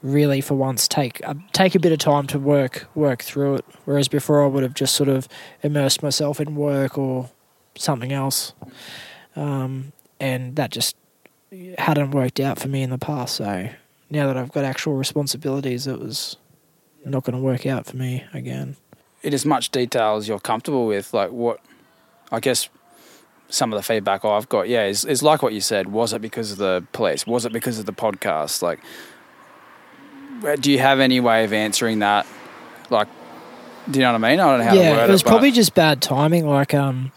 really 0.02 0.40
for 0.40 0.54
once 0.54 0.88
take 0.88 1.20
a, 1.22 1.36
take 1.52 1.74
a 1.74 1.80
bit 1.80 1.92
of 1.92 1.98
time 1.98 2.28
to 2.28 2.38
work 2.38 2.88
work 2.94 3.24
through 3.24 3.56
it. 3.56 3.66
Whereas 3.86 4.08
before 4.08 4.44
I 4.44 4.48
would 4.48 4.64
have 4.64 4.74
just 4.74 4.96
sort 4.96 5.10
of 5.10 5.28
immersed 5.64 6.04
myself 6.04 6.40
in 6.40 6.56
work 6.56 6.98
or 6.98 7.32
something 7.76 8.14
else, 8.14 8.54
um, 9.36 9.94
and 10.20 10.56
that 10.58 10.72
just 10.72 10.96
hadn't 11.78 12.12
worked 12.12 12.40
out 12.40 12.60
for 12.60 12.68
me 12.68 12.84
in 12.84 12.90
the 12.90 12.98
past. 12.98 13.36
So 13.36 13.70
now 14.16 14.28
that 14.28 14.38
I've 14.38 14.52
got 14.52 14.64
actual 14.64 14.96
responsibilities, 14.96 15.86
it 15.88 16.00
was 16.00 16.38
not 17.06 17.24
going 17.24 17.36
to 17.36 17.42
work 17.42 17.66
out 17.66 17.86
for 17.86 17.98
me 17.98 18.24
again. 18.34 18.78
in 19.22 19.34
as 19.34 19.46
much 19.46 19.70
detail 19.70 20.16
as 20.16 20.28
you're 20.28 20.40
comfortable 20.40 20.88
with, 20.88 21.14
like 21.14 21.32
what 21.32 21.60
I 22.32 22.40
guess 22.40 22.70
some 23.50 23.72
of 23.72 23.78
the 23.78 23.84
feedback 23.84 24.26
I've 24.26 24.50
got, 24.50 24.68
yeah, 24.68 24.86
is, 24.86 25.06
is 25.06 25.22
like 25.22 25.44
what 25.44 25.54
you 25.54 25.62
said. 25.62 25.92
Was 25.92 26.14
it 26.14 26.22
because 26.22 26.52
of 26.52 26.58
the 26.58 26.84
police? 26.94 27.28
Was 27.28 27.46
it 27.46 27.54
because 27.54 27.78
of 27.78 27.86
the 27.86 27.94
podcast? 27.94 28.62
Like, 28.62 28.80
do 30.60 30.72
you 30.72 30.80
have 30.80 31.00
any 31.00 31.20
way 31.20 31.44
of 31.44 31.54
answering 31.54 32.00
that? 32.00 32.26
Like, 32.90 33.08
do 33.90 34.00
you 34.00 34.06
know 34.06 34.14
what 34.14 34.26
I 34.26 34.30
mean? 34.30 34.40
I 34.40 34.46
don't 34.50 34.60
know 34.60 34.66
how 34.66 34.74
to 34.74 34.80
yeah, 34.80 34.92
word 34.92 35.10
it 35.10 35.12
was 35.12 35.24
but- 35.24 35.30
probably 35.30 35.52
just 35.52 35.76
bad 35.76 36.02
timing. 36.02 36.48
Like, 36.48 36.74
um, 36.74 37.12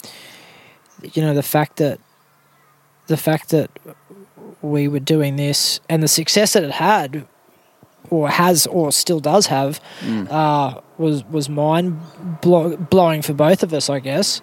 you 1.02 1.22
know, 1.22 1.32
the 1.32 1.42
fact 1.42 1.76
that 1.76 1.98
the 3.06 3.16
fact 3.16 3.50
that 3.50 3.70
we 4.62 4.88
were 4.88 5.00
doing 5.00 5.36
this 5.36 5.80
and 5.88 6.02
the 6.02 6.08
success 6.08 6.52
that 6.54 6.62
it 6.64 6.72
had, 6.72 7.26
or 8.10 8.28
has, 8.30 8.66
or 8.66 8.90
still 8.92 9.20
does 9.20 9.46
have, 9.46 9.80
Mm. 10.00 10.28
uh, 10.30 10.80
was 10.98 11.24
was 11.26 11.48
mind 11.48 12.00
blow- 12.40 12.76
blowing 12.76 13.22
for 13.22 13.34
both 13.34 13.62
of 13.62 13.72
us, 13.72 13.88
I 13.90 13.98
guess. 14.00 14.40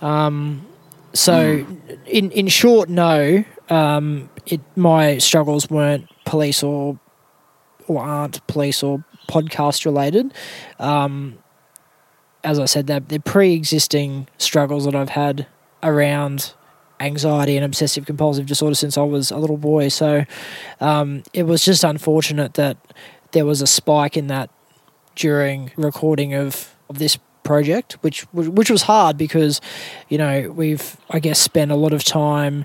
Um, 0.00 0.66
so, 1.12 1.58
Mm. 1.58 1.98
in 2.06 2.30
in 2.32 2.48
short, 2.48 2.88
no, 2.88 3.44
um, 3.70 4.30
it 4.46 4.60
my 4.76 5.18
struggles 5.18 5.70
weren't 5.70 6.06
police 6.24 6.62
or 6.62 6.98
or 7.88 8.02
aren't 8.02 8.44
police 8.46 8.82
or 8.82 9.04
podcast 9.28 9.84
related. 9.84 10.32
Um, 10.78 11.38
as 12.44 12.58
I 12.58 12.64
said, 12.64 12.86
they're, 12.88 13.00
they're 13.00 13.18
pre-existing 13.20 14.26
struggles 14.38 14.84
that 14.84 14.94
I've 14.96 15.10
had 15.10 15.46
around 15.82 16.54
anxiety 17.04 17.56
and 17.56 17.64
obsessive 17.64 18.06
compulsive 18.06 18.46
disorder 18.46 18.74
since 18.74 18.96
I 18.96 19.02
was 19.02 19.30
a 19.30 19.36
little 19.36 19.56
boy. 19.58 19.88
So 19.88 20.24
um, 20.80 21.22
it 21.32 21.44
was 21.44 21.64
just 21.64 21.84
unfortunate 21.84 22.54
that 22.54 22.76
there 23.32 23.44
was 23.46 23.60
a 23.62 23.66
spike 23.66 24.16
in 24.16 24.26
that 24.28 24.50
during 25.16 25.70
recording 25.76 26.34
of, 26.34 26.74
of 26.88 26.98
this 26.98 27.18
project, 27.42 27.94
which 28.02 28.22
which 28.32 28.70
was 28.70 28.82
hard 28.82 29.16
because 29.18 29.60
you 30.08 30.16
know 30.18 30.50
we've 30.54 30.96
I 31.10 31.18
guess 31.18 31.38
spent 31.40 31.70
a 31.72 31.76
lot 31.76 31.92
of 31.92 32.04
time 32.04 32.64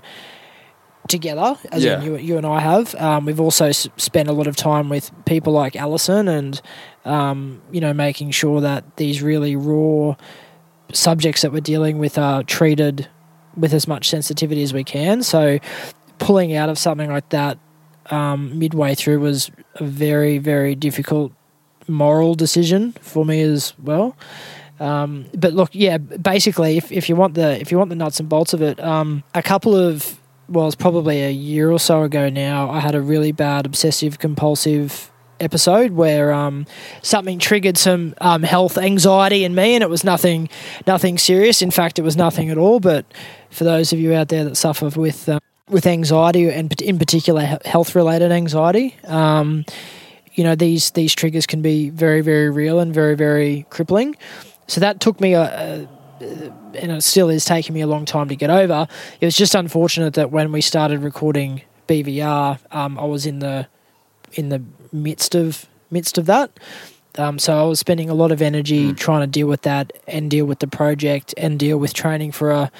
together, 1.08 1.56
as 1.72 1.84
in 1.84 1.90
Yeah. 2.02 2.04
you, 2.04 2.16
you 2.18 2.36
and 2.36 2.46
I 2.46 2.60
have. 2.60 2.94
Um, 2.96 3.24
we've 3.24 3.40
also 3.40 3.66
s- 3.68 3.88
spent 3.96 4.28
a 4.28 4.32
lot 4.32 4.46
of 4.46 4.56
time 4.56 4.88
with 4.90 5.10
people 5.24 5.54
like 5.54 5.74
Alison 5.74 6.28
and, 6.28 6.60
um, 7.06 7.62
you 7.72 7.80
know, 7.80 7.94
making 7.94 8.30
sure 8.32 8.60
that 8.60 8.96
these 8.98 9.22
really 9.22 9.56
raw 9.56 10.16
subjects 10.92 11.40
that 11.42 11.52
we're 11.52 11.60
dealing 11.60 11.98
with 11.98 12.18
are 12.18 12.42
treated 12.42 13.08
with 13.56 13.72
as 13.74 13.88
much 13.88 14.08
sensitivity 14.08 14.62
as 14.62 14.72
we 14.72 14.84
can. 14.84 15.22
So 15.22 15.58
pulling 16.18 16.54
out 16.54 16.68
of 16.68 16.78
something 16.78 17.10
like 17.10 17.28
that 17.30 17.58
um, 18.10 18.58
midway 18.58 18.94
through 18.94 19.20
was 19.20 19.50
a 19.76 19.84
very, 19.84 20.38
very 20.38 20.74
difficult 20.74 21.32
moral 21.86 22.34
decision 22.34 22.92
for 23.00 23.24
me 23.24 23.40
as 23.40 23.74
well. 23.78 24.16
Um, 24.80 25.26
but 25.34 25.54
look, 25.54 25.70
yeah, 25.72 25.98
basically, 25.98 26.76
if, 26.76 26.92
if 26.92 27.08
you 27.08 27.16
want 27.16 27.34
the 27.34 27.60
if 27.60 27.72
you 27.72 27.78
want 27.78 27.90
the 27.90 27.96
nuts 27.96 28.20
and 28.20 28.28
bolts 28.28 28.52
of 28.52 28.62
it, 28.62 28.78
um, 28.80 29.24
a 29.34 29.42
couple 29.42 29.74
of 29.74 30.18
well, 30.48 30.66
it's 30.66 30.76
probably 30.76 31.22
a 31.22 31.30
year 31.30 31.70
or 31.70 31.78
so 31.78 32.02
ago 32.04 32.28
now. 32.28 32.70
I 32.70 32.80
had 32.80 32.94
a 32.94 33.00
really 33.00 33.32
bad 33.32 33.66
obsessive 33.66 34.18
compulsive 34.18 35.10
episode 35.40 35.92
where 35.92 36.32
um, 36.32 36.66
something 37.02 37.38
triggered 37.38 37.78
some 37.78 38.14
um, 38.20 38.42
health 38.42 38.78
anxiety 38.78 39.44
in 39.44 39.54
me, 39.54 39.74
and 39.74 39.82
it 39.82 39.90
was 39.90 40.04
nothing 40.04 40.48
nothing 40.86 41.18
serious. 41.18 41.62
In 41.62 41.70
fact, 41.70 41.98
it 41.98 42.02
was 42.02 42.16
nothing 42.16 42.50
at 42.50 42.58
all. 42.58 42.80
But 42.80 43.06
for 43.50 43.64
those 43.64 43.92
of 43.92 43.98
you 43.98 44.14
out 44.14 44.28
there 44.28 44.44
that 44.44 44.56
suffer 44.56 44.88
with 44.98 45.28
um, 45.28 45.40
with 45.68 45.86
anxiety 45.86 46.48
and 46.48 46.80
in 46.80 46.98
particular 46.98 47.58
health 47.64 47.94
related 47.94 48.32
anxiety, 48.32 48.96
um, 49.04 49.64
you 50.34 50.44
know 50.44 50.54
these 50.54 50.90
these 50.92 51.14
triggers 51.14 51.46
can 51.46 51.62
be 51.62 51.90
very 51.90 52.20
very 52.20 52.50
real 52.50 52.80
and 52.80 52.92
very 52.94 53.14
very 53.14 53.66
crippling. 53.70 54.16
So 54.66 54.80
that 54.80 55.00
took 55.00 55.20
me 55.20 55.34
a, 55.34 55.42
a 55.42 55.88
and 56.20 56.92
it 56.92 57.02
still 57.02 57.28
is 57.28 57.44
taking 57.44 57.74
me 57.74 57.80
a 57.80 57.86
long 57.86 58.04
time 58.04 58.28
to 58.28 58.36
get 58.36 58.50
over. 58.50 58.86
It 59.20 59.24
was 59.24 59.36
just 59.36 59.54
unfortunate 59.54 60.14
that 60.14 60.30
when 60.30 60.52
we 60.52 60.60
started 60.60 61.00
recording 61.00 61.62
BVR, 61.86 62.58
um, 62.70 62.98
I 62.98 63.04
was 63.04 63.26
in 63.26 63.38
the 63.38 63.66
in 64.32 64.48
the 64.48 64.62
midst 64.92 65.34
of 65.34 65.66
midst 65.90 66.18
of 66.18 66.26
that. 66.26 66.50
Um, 67.16 67.38
so 67.38 67.58
I 67.58 67.62
was 67.64 67.80
spending 67.80 68.08
a 68.08 68.14
lot 68.14 68.30
of 68.30 68.40
energy 68.40 68.92
trying 68.94 69.22
to 69.22 69.26
deal 69.26 69.48
with 69.48 69.62
that 69.62 69.92
and 70.06 70.30
deal 70.30 70.46
with 70.46 70.60
the 70.60 70.68
project 70.68 71.34
and 71.36 71.58
deal 71.58 71.76
with 71.76 71.92
training 71.92 72.32
for 72.32 72.50
a 72.50 72.70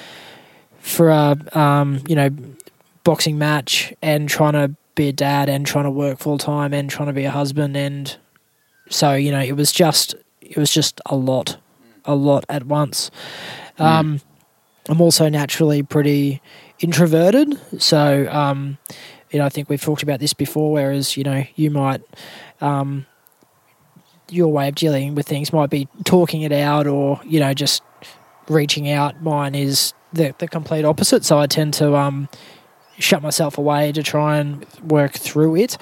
for 0.79 1.09
a 1.09 1.35
um, 1.57 2.01
you 2.07 2.15
know 2.15 2.29
boxing 3.03 3.37
match 3.37 3.93
and 4.01 4.29
trying 4.29 4.53
to 4.53 4.75
be 4.95 5.09
a 5.09 5.13
dad 5.13 5.49
and 5.49 5.65
trying 5.65 5.85
to 5.85 5.91
work 5.91 6.19
full 6.19 6.37
time 6.37 6.73
and 6.73 6.89
trying 6.89 7.07
to 7.07 7.13
be 7.13 7.25
a 7.25 7.31
husband. 7.31 7.75
And 7.75 8.15
so 8.89 9.13
you 9.13 9.31
know 9.31 9.41
it 9.41 9.53
was 9.53 9.71
just 9.71 10.15
it 10.41 10.57
was 10.57 10.71
just 10.71 11.01
a 11.05 11.15
lot 11.15 11.57
a 12.05 12.15
lot 12.15 12.45
at 12.49 12.65
once. 12.65 13.11
Um, 13.77 14.19
i'm 14.89 14.99
also 14.99 15.29
naturally 15.29 15.83
pretty 15.83 16.41
introverted. 16.79 17.59
So 17.81 18.27
um, 18.29 18.77
you 19.31 19.39
know 19.39 19.45
i 19.45 19.49
think 19.49 19.69
we've 19.69 19.81
talked 19.81 20.03
about 20.03 20.19
this 20.19 20.33
before 20.33 20.71
whereas 20.71 21.17
you 21.17 21.23
know 21.23 21.43
you 21.55 21.71
might 21.71 22.01
um, 22.61 23.05
your 24.29 24.51
way 24.51 24.67
of 24.67 24.75
dealing 24.75 25.15
with 25.15 25.27
things 25.27 25.51
might 25.51 25.69
be 25.69 25.87
talking 26.03 26.41
it 26.41 26.51
out 26.51 26.87
or 26.87 27.19
you 27.25 27.39
know 27.39 27.53
just 27.53 27.83
reaching 28.49 28.89
out. 28.89 29.21
Mine 29.21 29.55
is 29.55 29.93
the, 30.11 30.33
the 30.39 30.47
complete 30.47 30.83
opposite. 30.83 31.23
So 31.23 31.37
i 31.37 31.47
tend 31.47 31.75
to 31.75 31.95
um, 31.95 32.27
shut 32.97 33.21
myself 33.21 33.57
away 33.57 33.91
to 33.91 34.03
try 34.03 34.37
and 34.37 34.65
work 34.83 35.13
through 35.13 35.55
it. 35.57 35.77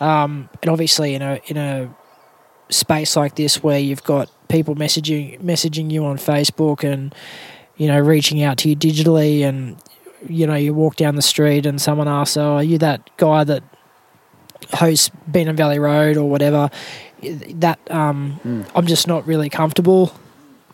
Um, 0.00 0.48
and 0.62 0.70
obviously 0.70 1.14
in 1.14 1.22
a 1.22 1.40
in 1.46 1.56
a 1.56 1.94
space 2.68 3.16
like 3.16 3.36
this 3.36 3.62
where 3.62 3.78
you've 3.78 4.04
got 4.04 4.30
people 4.48 4.74
messaging 4.74 5.40
messaging 5.40 5.90
you 5.90 6.04
on 6.04 6.16
Facebook 6.16 6.84
and 6.84 7.14
you 7.76 7.88
know 7.88 7.98
reaching 7.98 8.42
out 8.42 8.58
to 8.58 8.68
you 8.68 8.76
digitally 8.76 9.42
and 9.42 9.76
you 10.28 10.46
know 10.46 10.54
you 10.54 10.74
walk 10.74 10.96
down 10.96 11.16
the 11.16 11.22
street 11.22 11.66
and 11.66 11.80
someone 11.80 12.08
asks 12.08 12.36
oh 12.36 12.56
are 12.56 12.62
you 12.62 12.78
that 12.78 13.08
guy 13.16 13.44
that 13.44 13.62
hosts 14.74 15.10
Beanham 15.30 15.56
Valley 15.56 15.78
Road 15.78 16.16
or 16.16 16.28
whatever 16.28 16.70
that 17.54 17.78
um, 17.90 18.66
I'm 18.74 18.86
just 18.86 19.06
not 19.06 19.26
really 19.26 19.48
comfortable 19.48 20.14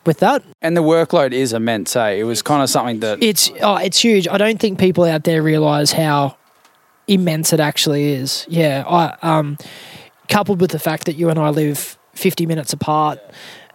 with 0.04 0.18
that 0.18 0.42
And 0.60 0.76
the 0.76 0.82
workload 0.82 1.32
is 1.32 1.52
immense, 1.52 1.94
eh? 1.94 2.10
It 2.10 2.24
was 2.24 2.42
kind 2.42 2.62
of 2.62 2.68
something 2.68 3.00
that 3.00 3.22
it's 3.22 3.50
oh, 3.60 3.76
it's 3.76 3.98
huge. 3.98 4.26
I 4.28 4.38
don't 4.38 4.58
think 4.58 4.78
people 4.78 5.04
out 5.04 5.24
there 5.24 5.42
realize 5.42 5.92
how 5.92 6.36
immense 7.06 7.52
it 7.52 7.60
actually 7.60 8.12
is. 8.12 8.46
Yeah, 8.48 8.84
I 8.86 9.16
um, 9.22 9.58
coupled 10.28 10.60
with 10.60 10.70
the 10.70 10.78
fact 10.78 11.04
that 11.06 11.14
you 11.14 11.30
and 11.30 11.38
I 11.38 11.50
live 11.50 11.98
50 12.14 12.46
minutes 12.46 12.72
apart, 12.72 13.20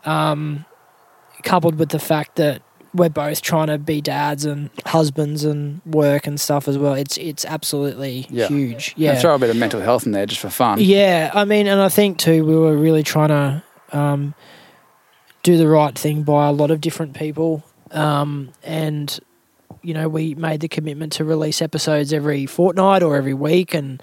um, 0.05 0.65
coupled 1.43 1.75
with 1.75 1.89
the 1.89 1.99
fact 1.99 2.35
that 2.35 2.61
we're 2.97 3.09
both 3.09 3.41
trying 3.41 3.67
to 3.67 3.77
be 3.77 4.01
dads 4.01 4.43
and 4.43 4.69
husbands 4.85 5.43
and 5.45 5.81
work 5.85 6.27
and 6.27 6.39
stuff 6.39 6.67
as 6.67 6.77
well. 6.77 6.93
It's 6.95 7.17
it's 7.17 7.45
absolutely 7.45 8.27
Yeah. 8.29 8.47
huge. 8.47 8.93
yeah. 8.97 9.13
Yeah, 9.13 9.19
throw 9.19 9.35
a 9.35 9.39
bit 9.39 9.49
of 9.49 9.55
mental 9.55 9.79
health 9.81 10.05
in 10.05 10.11
there 10.11 10.25
just 10.25 10.41
for 10.41 10.49
fun. 10.49 10.79
yeah, 10.81 11.31
I 11.33 11.45
mean, 11.45 11.67
and 11.67 11.79
I 11.79 11.89
think 11.89 12.17
too, 12.17 12.43
we 12.45 12.55
were 12.55 12.75
really 12.75 13.03
trying 13.03 13.29
to 13.29 13.63
um, 13.97 14.33
do 15.43 15.57
the 15.57 15.67
right 15.67 15.97
thing 15.97 16.23
by 16.23 16.47
a 16.47 16.51
lot 16.51 16.71
of 16.71 16.81
different 16.81 17.13
people, 17.13 17.63
um, 17.91 18.49
and 18.63 19.17
you 19.83 19.93
know, 19.93 20.09
we 20.09 20.35
made 20.35 20.59
the 20.59 20.67
commitment 20.67 21.13
to 21.13 21.23
release 21.23 21.61
episodes 21.61 22.11
every 22.11 22.45
fortnight 22.45 23.03
or 23.03 23.15
every 23.15 23.33
week, 23.33 23.73
and 23.73 24.01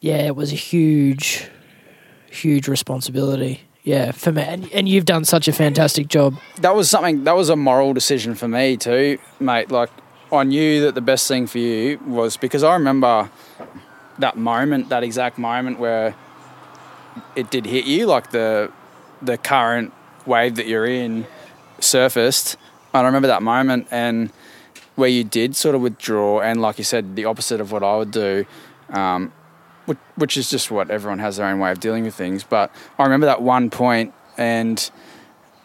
yeah, 0.00 0.18
it 0.26 0.36
was 0.36 0.52
a 0.52 0.56
huge, 0.56 1.48
huge 2.30 2.68
responsibility. 2.68 3.62
Yeah, 3.84 4.12
for 4.12 4.32
me, 4.32 4.42
and, 4.42 4.72
and 4.72 4.88
you've 4.88 5.04
done 5.04 5.26
such 5.26 5.46
a 5.46 5.52
fantastic 5.52 6.08
job. 6.08 6.38
that 6.56 6.74
was 6.74 6.88
something 6.88 7.24
that 7.24 7.36
was 7.36 7.50
a 7.50 7.56
moral 7.56 7.92
decision 7.92 8.34
for 8.34 8.48
me 8.48 8.78
too, 8.78 9.18
mate. 9.38 9.70
Like 9.70 9.90
I 10.32 10.42
knew 10.44 10.80
that 10.80 10.94
the 10.94 11.02
best 11.02 11.28
thing 11.28 11.46
for 11.46 11.58
you 11.58 11.98
was 12.06 12.38
because 12.38 12.62
I 12.62 12.72
remember 12.72 13.30
that 14.18 14.38
moment, 14.38 14.88
that 14.88 15.02
exact 15.02 15.36
moment 15.36 15.78
where 15.78 16.14
it 17.36 17.50
did 17.50 17.66
hit 17.66 17.84
you, 17.84 18.06
like 18.06 18.30
the 18.30 18.72
the 19.20 19.36
current 19.36 19.92
wave 20.24 20.56
that 20.56 20.66
you're 20.66 20.86
in 20.86 21.26
surfaced. 21.78 22.56
And 22.94 23.02
I 23.02 23.06
remember 23.06 23.28
that 23.28 23.42
moment 23.42 23.88
and 23.90 24.30
where 24.94 25.10
you 25.10 25.24
did 25.24 25.56
sort 25.56 25.74
of 25.74 25.82
withdraw, 25.82 26.40
and 26.40 26.62
like 26.62 26.78
you 26.78 26.84
said, 26.84 27.16
the 27.16 27.26
opposite 27.26 27.60
of 27.60 27.70
what 27.70 27.82
I 27.82 27.96
would 27.96 28.12
do. 28.12 28.46
Um, 28.88 29.32
which, 30.16 30.36
is 30.36 30.50
just 30.50 30.70
what 30.70 30.90
everyone 30.90 31.18
has 31.18 31.36
their 31.36 31.46
own 31.46 31.58
way 31.58 31.70
of 31.70 31.80
dealing 31.80 32.04
with 32.04 32.14
things. 32.14 32.44
But 32.44 32.70
I 32.98 33.04
remember 33.04 33.26
that 33.26 33.42
one 33.42 33.70
point, 33.70 34.12
and 34.36 34.90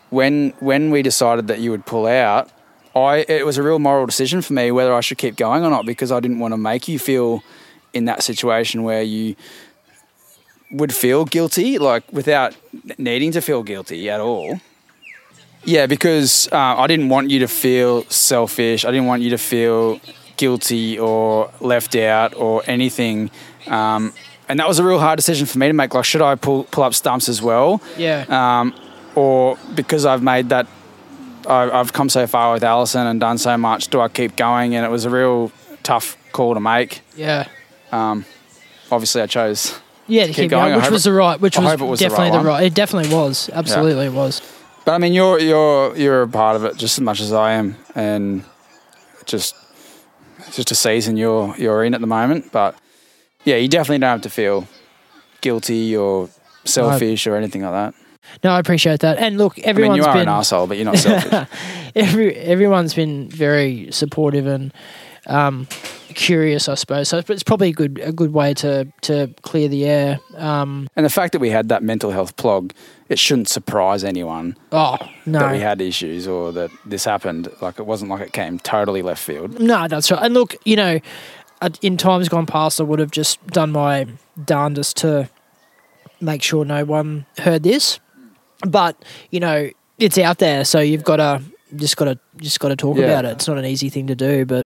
when 0.10 0.52
when 0.60 0.92
we 0.92 1.02
decided 1.02 1.48
that 1.48 1.60
you 1.60 1.72
would 1.72 1.86
pull 1.86 2.08
out, 2.08 2.50
I 2.96 3.26
it 3.28 3.46
was 3.46 3.58
a 3.58 3.64
real 3.64 3.80
moral 3.80 4.06
decision 4.06 4.42
for 4.42 4.54
me 4.54 4.72
whether 4.72 4.94
I 4.94 5.02
should 5.02 5.18
keep 5.18 5.36
going 5.36 5.64
or 5.64 5.70
not 5.70 5.86
because 5.86 6.12
I 6.12 6.20
didn't 6.20 6.40
want 6.40 6.54
to 6.54 6.58
make 6.58 6.88
you 6.88 7.00
feel 7.00 7.44
in 7.94 8.06
that 8.06 8.24
situation 8.24 8.84
where 8.84 9.02
you 9.02 9.36
would 10.72 10.94
feel 10.94 11.26
guilty, 11.26 11.78
like 11.80 12.12
without 12.12 12.56
needing 12.98 13.32
to 13.32 13.42
feel 13.42 13.64
guilty 13.64 14.10
at 14.10 14.20
all. 14.20 14.60
Yeah, 15.64 15.88
because 15.88 16.48
uh, 16.52 16.58
I 16.58 16.88
didn't 16.88 17.10
want 17.10 17.30
you 17.30 17.40
to 17.40 17.48
feel 17.48 18.04
selfish. 18.06 18.86
I 18.86 18.92
didn't 18.92 19.08
want 19.08 19.22
you 19.22 19.32
to 19.32 19.38
feel 19.38 20.00
guilty 20.38 20.98
or 20.98 21.52
left 21.60 21.96
out 21.96 22.34
or 22.36 22.64
anything. 22.66 23.30
Um, 23.68 24.14
and 24.50 24.60
that 24.60 24.68
was 24.68 24.80
a 24.80 24.84
real 24.84 25.00
hard 25.00 25.18
decision 25.18 25.46
for 25.48 25.58
me 25.60 25.68
to 25.68 25.74
make. 25.74 25.94
Like, 25.94 26.04
should 26.06 26.22
I 26.22 26.36
pull 26.36 26.66
pull 26.66 26.84
up 26.84 26.94
stumps 26.94 27.30
as 27.30 27.42
well? 27.42 27.82
Yeah, 27.98 28.26
um, 28.28 28.74
or 29.16 29.58
because 29.76 30.06
I've 30.06 30.22
made 30.24 30.50
that, 30.50 30.68
I, 31.48 31.70
I've 31.70 31.94
come 31.94 32.10
so 32.10 32.28
far 32.28 32.54
with 32.54 32.64
Allison 32.64 33.08
and 33.08 33.20
done 33.20 33.38
so 33.38 33.58
much. 33.58 33.88
Do 33.88 34.02
I 34.02 34.08
keep 34.10 34.36
going? 34.36 34.76
And 34.76 34.86
it 34.86 34.90
was 34.90 35.06
a 35.06 35.10
real 35.10 35.52
tough 35.84 36.18
call 36.32 36.54
to 36.56 36.60
make. 36.60 37.02
yeah. 37.16 37.48
Um, 37.92 38.26
Obviously, 38.92 39.22
I 39.22 39.28
chose. 39.28 39.80
Yeah, 40.08 40.26
to 40.26 40.34
keep, 40.34 40.50
going. 40.50 40.72
going, 40.72 40.82
which 40.82 40.90
was 40.90 41.06
it- 41.06 41.10
the 41.12 41.16
right, 41.16 41.40
which 41.40 41.56
was, 41.58 41.80
was 41.80 42.00
the 42.00 42.06
definitely 42.10 42.32
right 42.32 42.42
the 42.44 42.48
right. 42.50 42.64
It 42.64 42.74
definitely 42.74 43.14
was, 43.14 43.50
absolutely 43.54 44.08
it 44.08 44.14
was. 44.14 44.42
But 44.84 44.94
I 44.94 44.98
mean, 44.98 45.14
you're 45.14 45.40
you're 45.40 45.96
you're 45.96 46.22
a 46.24 46.28
part 46.28 46.56
of 46.56 46.64
it 46.66 46.76
just 46.78 46.98
as 46.98 47.02
much 47.04 47.20
as 47.22 47.32
I 47.32 47.52
am, 47.52 47.76
and 47.94 48.44
just 49.26 49.54
it's 50.40 50.56
just 50.56 50.72
a 50.72 50.76
season 50.76 51.18
you're 51.18 51.56
you're 51.58 51.84
in 51.84 51.94
at 51.94 52.02
the 52.02 52.08
moment. 52.08 52.52
But 52.52 52.76
yeah, 53.44 53.56
you 53.56 53.68
definitely 53.68 54.00
don't 54.00 54.10
have 54.10 54.22
to 54.22 54.30
feel 54.30 54.68
guilty 55.42 55.96
or 55.96 56.30
selfish 56.66 57.26
or 57.28 57.36
anything 57.36 57.62
like 57.62 57.72
that. 57.72 57.94
No, 58.44 58.52
I 58.52 58.60
appreciate 58.60 59.00
that. 59.00 59.18
And 59.18 59.38
look, 59.38 59.60
I 59.66 59.74
mean, 59.74 59.96
you 59.96 60.04
are 60.04 60.14
been 60.14 60.24
an 60.24 60.30
asshole, 60.30 60.68
but 60.68 60.78
you're 60.78 60.86
not 60.86 60.98
selfish. 61.00 61.48
every 61.96 62.36
everyone's 62.36 62.94
been 62.94 63.30
very 63.30 63.92
supportive 63.92 64.46
and 64.46 64.72
um, 65.26 65.68
curious, 66.14 66.70
I 66.70 66.76
suppose. 66.76 67.10
So 67.10 67.18
it's 67.28 67.44
probably 67.44 67.70
a 67.70 67.74
good 67.74 68.00
a 68.04 68.12
good 68.12 68.32
way 68.34 68.54
to 68.56 68.88
to 69.02 69.34
clear 69.42 69.68
the 69.68 69.86
air. 69.86 70.20
Um, 70.36 70.88
and 70.96 71.06
the 71.06 71.10
fact 71.10 71.32
that 71.34 71.40
we 71.40 71.50
had 71.50 71.70
that 71.70 71.82
mental 71.82 72.12
health 72.12 72.36
plug, 72.38 72.74
it 73.10 73.18
shouldn't 73.18 73.50
surprise 73.50 74.04
anyone. 74.04 74.56
oh 74.72 74.98
no, 75.26 75.40
that 75.40 75.52
we 75.52 75.60
had 75.60 75.82
issues 75.82 76.28
or 76.28 76.52
that 76.52 76.70
this 76.86 77.06
happened. 77.06 77.50
Like 77.62 77.80
it 77.80 77.86
wasn't 77.88 78.12
like 78.12 78.22
it 78.22 78.34
came 78.34 78.60
totally 78.60 79.02
left 79.02 79.24
field. 79.24 79.60
No, 79.60 79.88
that's 79.88 80.12
right. 80.12 80.22
And 80.22 80.34
look, 80.36 80.56
you 80.66 80.76
know, 80.76 81.00
in 81.82 81.98
times 81.98 82.30
gone 82.30 82.46
past, 82.46 82.80
I 82.80 82.84
would 82.84 83.00
have 83.00 83.12
just 83.12 83.46
done 83.48 83.72
my 83.72 84.08
darndest 84.46 84.98
to 84.98 85.30
make 86.22 86.42
sure 86.44 86.66
no 86.66 86.86
one 86.86 87.26
heard 87.40 87.64
this. 87.64 88.00
But 88.68 89.04
you 89.32 89.40
know, 89.40 89.70
it's 89.98 90.18
out 90.18 90.38
there, 90.40 90.66
so 90.66 90.80
you've 90.80 91.04
got 91.04 91.18
to 91.18 91.42
just 91.76 91.98
got 91.98 92.06
to 92.06 92.20
just 92.38 92.60
got 92.60 92.70
to 92.70 92.76
talk 92.76 92.98
Yeah. 92.98 93.06
about 93.06 93.26
it. 93.26 93.32
It's 93.34 93.48
not 93.48 93.58
an 93.58 93.66
easy 93.66 93.90
thing 93.90 94.08
to 94.08 94.16
do, 94.16 94.46
but 94.46 94.66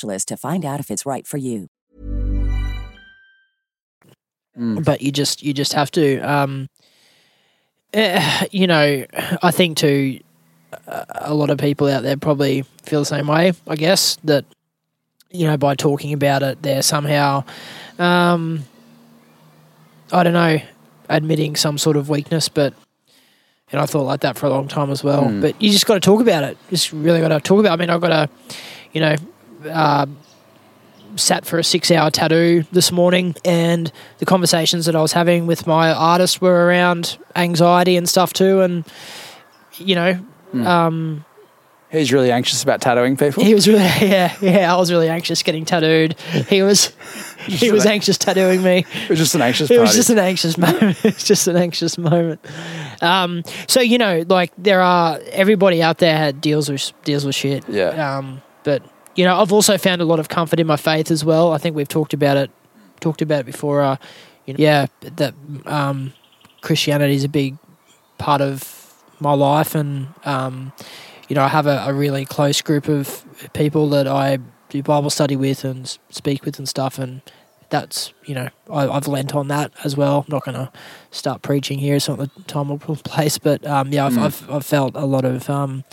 to 0.00 0.36
find 0.36 0.64
out 0.64 0.80
if 0.80 0.90
it's 0.90 1.04
right 1.06 1.26
for 1.26 1.38
you. 1.38 1.68
but 4.84 5.00
you 5.00 5.10
just 5.10 5.42
you 5.42 5.52
just 5.54 5.72
have 5.72 5.90
to 5.90 6.18
um 6.20 6.68
eh, 7.94 8.46
you 8.50 8.66
know 8.66 9.04
i 9.42 9.50
think 9.50 9.78
too 9.78 10.20
uh, 10.86 11.04
a 11.14 11.34
lot 11.34 11.48
of 11.48 11.56
people 11.58 11.86
out 11.88 12.02
there 12.02 12.16
probably 12.18 12.62
feel 12.84 13.00
the 13.00 13.06
same 13.06 13.26
way 13.28 13.52
i 13.66 13.76
guess 13.76 14.16
that 14.24 14.44
you 15.30 15.46
know 15.46 15.56
by 15.56 15.74
talking 15.74 16.12
about 16.12 16.42
it 16.42 16.60
they're 16.62 16.82
somehow 16.82 17.42
Um, 17.98 18.64
I 20.12 20.22
don't 20.22 20.34
know, 20.34 20.58
admitting 21.08 21.56
some 21.56 21.78
sort 21.78 21.96
of 21.96 22.08
weakness, 22.10 22.48
but 22.50 22.74
and 23.70 23.80
I 23.80 23.86
thought 23.86 24.04
like 24.04 24.20
that 24.20 24.36
for 24.36 24.46
a 24.46 24.50
long 24.50 24.68
time 24.68 24.90
as 24.90 25.02
well. 25.02 25.30
But 25.40 25.60
you 25.62 25.70
just 25.70 25.86
got 25.86 25.94
to 25.94 26.00
talk 26.00 26.20
about 26.20 26.44
it. 26.44 26.58
Just 26.68 26.92
really 26.92 27.20
got 27.20 27.28
to 27.28 27.40
talk 27.40 27.60
about. 27.60 27.70
It. 27.70 27.74
I 27.74 27.76
mean, 27.76 27.90
I've 27.90 28.00
got 28.02 28.08
to, 28.08 28.28
you 28.92 29.00
know, 29.00 29.16
uh, 29.66 30.06
sat 31.16 31.44
for 31.44 31.58
a 31.58 31.64
six-hour 31.64 32.10
tattoo 32.10 32.64
this 32.72 32.90
morning, 32.92 33.34
and 33.44 33.92
the 34.18 34.26
conversations 34.26 34.86
that 34.86 34.96
I 34.96 35.02
was 35.02 35.12
having 35.12 35.46
with 35.46 35.66
my 35.66 35.92
artist 35.92 36.40
were 36.40 36.66
around 36.66 37.18
anxiety 37.36 37.96
and 37.96 38.08
stuff 38.08 38.32
too, 38.32 38.60
and 38.60 38.84
you 39.76 39.94
know. 39.94 40.18
Um, 40.54 41.24
He's 41.90 42.10
really 42.10 42.32
anxious 42.32 42.62
about 42.62 42.80
tattooing 42.80 43.18
people. 43.18 43.44
he 43.44 43.52
was 43.52 43.68
really, 43.68 43.82
yeah, 44.00 44.34
yeah. 44.40 44.74
I 44.74 44.78
was 44.78 44.90
really 44.90 45.10
anxious 45.10 45.42
getting 45.42 45.66
tattooed. 45.66 46.18
He 46.48 46.62
was, 46.62 46.90
he 47.46 47.70
was 47.70 47.84
anxious 47.84 48.16
tattooing 48.16 48.62
me. 48.62 48.86
It 49.04 49.10
was 49.10 49.18
just 49.18 49.34
an 49.34 49.42
anxious 49.42 49.70
It 49.70 49.78
was 49.78 49.94
just 49.94 50.08
an 50.08 50.18
anxious 50.18 50.56
moment. 50.58 51.04
It's 51.04 51.24
just 51.24 51.46
an 51.48 51.56
anxious 51.56 51.98
moment. 51.98 52.40
Um, 53.02 53.42
so 53.68 53.82
you 53.82 53.98
know, 53.98 54.24
like 54.26 54.52
there 54.56 54.80
are 54.80 55.20
everybody 55.32 55.82
out 55.82 55.98
there 55.98 56.16
had 56.16 56.40
deals 56.40 56.70
with 56.70 56.92
deals 57.04 57.26
with 57.26 57.34
shit. 57.34 57.68
Yeah. 57.68 58.16
Um, 58.16 58.40
but 58.64 58.82
you 59.14 59.24
know, 59.24 59.40
I've 59.40 59.52
also 59.52 59.76
found 59.78 60.00
a 60.00 60.04
lot 60.04 60.18
of 60.18 60.28
comfort 60.28 60.60
in 60.60 60.66
my 60.66 60.76
faith 60.76 61.10
as 61.10 61.24
well. 61.24 61.52
I 61.52 61.58
think 61.58 61.76
we've 61.76 61.88
talked 61.88 62.14
about 62.14 62.36
it, 62.36 62.50
talked 63.00 63.22
about 63.22 63.40
it 63.40 63.46
before. 63.46 63.82
Uh, 63.82 63.96
you 64.46 64.54
know, 64.54 64.58
yeah, 64.58 64.86
that 65.00 65.34
um, 65.66 66.12
Christianity 66.62 67.14
is 67.14 67.24
a 67.24 67.28
big 67.28 67.56
part 68.18 68.40
of 68.40 69.02
my 69.20 69.34
life, 69.34 69.74
and 69.74 70.08
um, 70.24 70.72
you 71.28 71.36
know, 71.36 71.42
I 71.42 71.48
have 71.48 71.66
a, 71.66 71.84
a 71.86 71.92
really 71.92 72.24
close 72.24 72.60
group 72.62 72.88
of 72.88 73.24
people 73.52 73.88
that 73.90 74.06
I 74.06 74.38
do 74.68 74.82
Bible 74.82 75.10
study 75.10 75.36
with 75.36 75.64
and 75.64 75.86
speak 76.10 76.44
with 76.44 76.58
and 76.58 76.68
stuff, 76.68 76.98
and 76.98 77.20
that's 77.68 78.12
you 78.24 78.34
know 78.34 78.48
I, 78.70 78.88
I've 78.88 79.06
lent 79.06 79.34
on 79.34 79.48
that 79.48 79.72
as 79.84 79.96
well. 79.96 80.20
I'm 80.20 80.32
not 80.32 80.44
going 80.44 80.56
to 80.56 80.72
start 81.10 81.42
preaching 81.42 81.78
here; 81.78 81.96
it's 81.96 82.08
not 82.08 82.18
the 82.18 82.30
time 82.46 82.70
or 82.70 82.78
place. 82.78 83.38
But 83.38 83.66
um, 83.66 83.92
yeah, 83.92 84.06
I've, 84.06 84.18
I've 84.18 84.50
I've 84.50 84.66
felt 84.66 84.96
a 84.96 85.04
lot 85.04 85.24
of 85.24 85.48
um, 85.50 85.84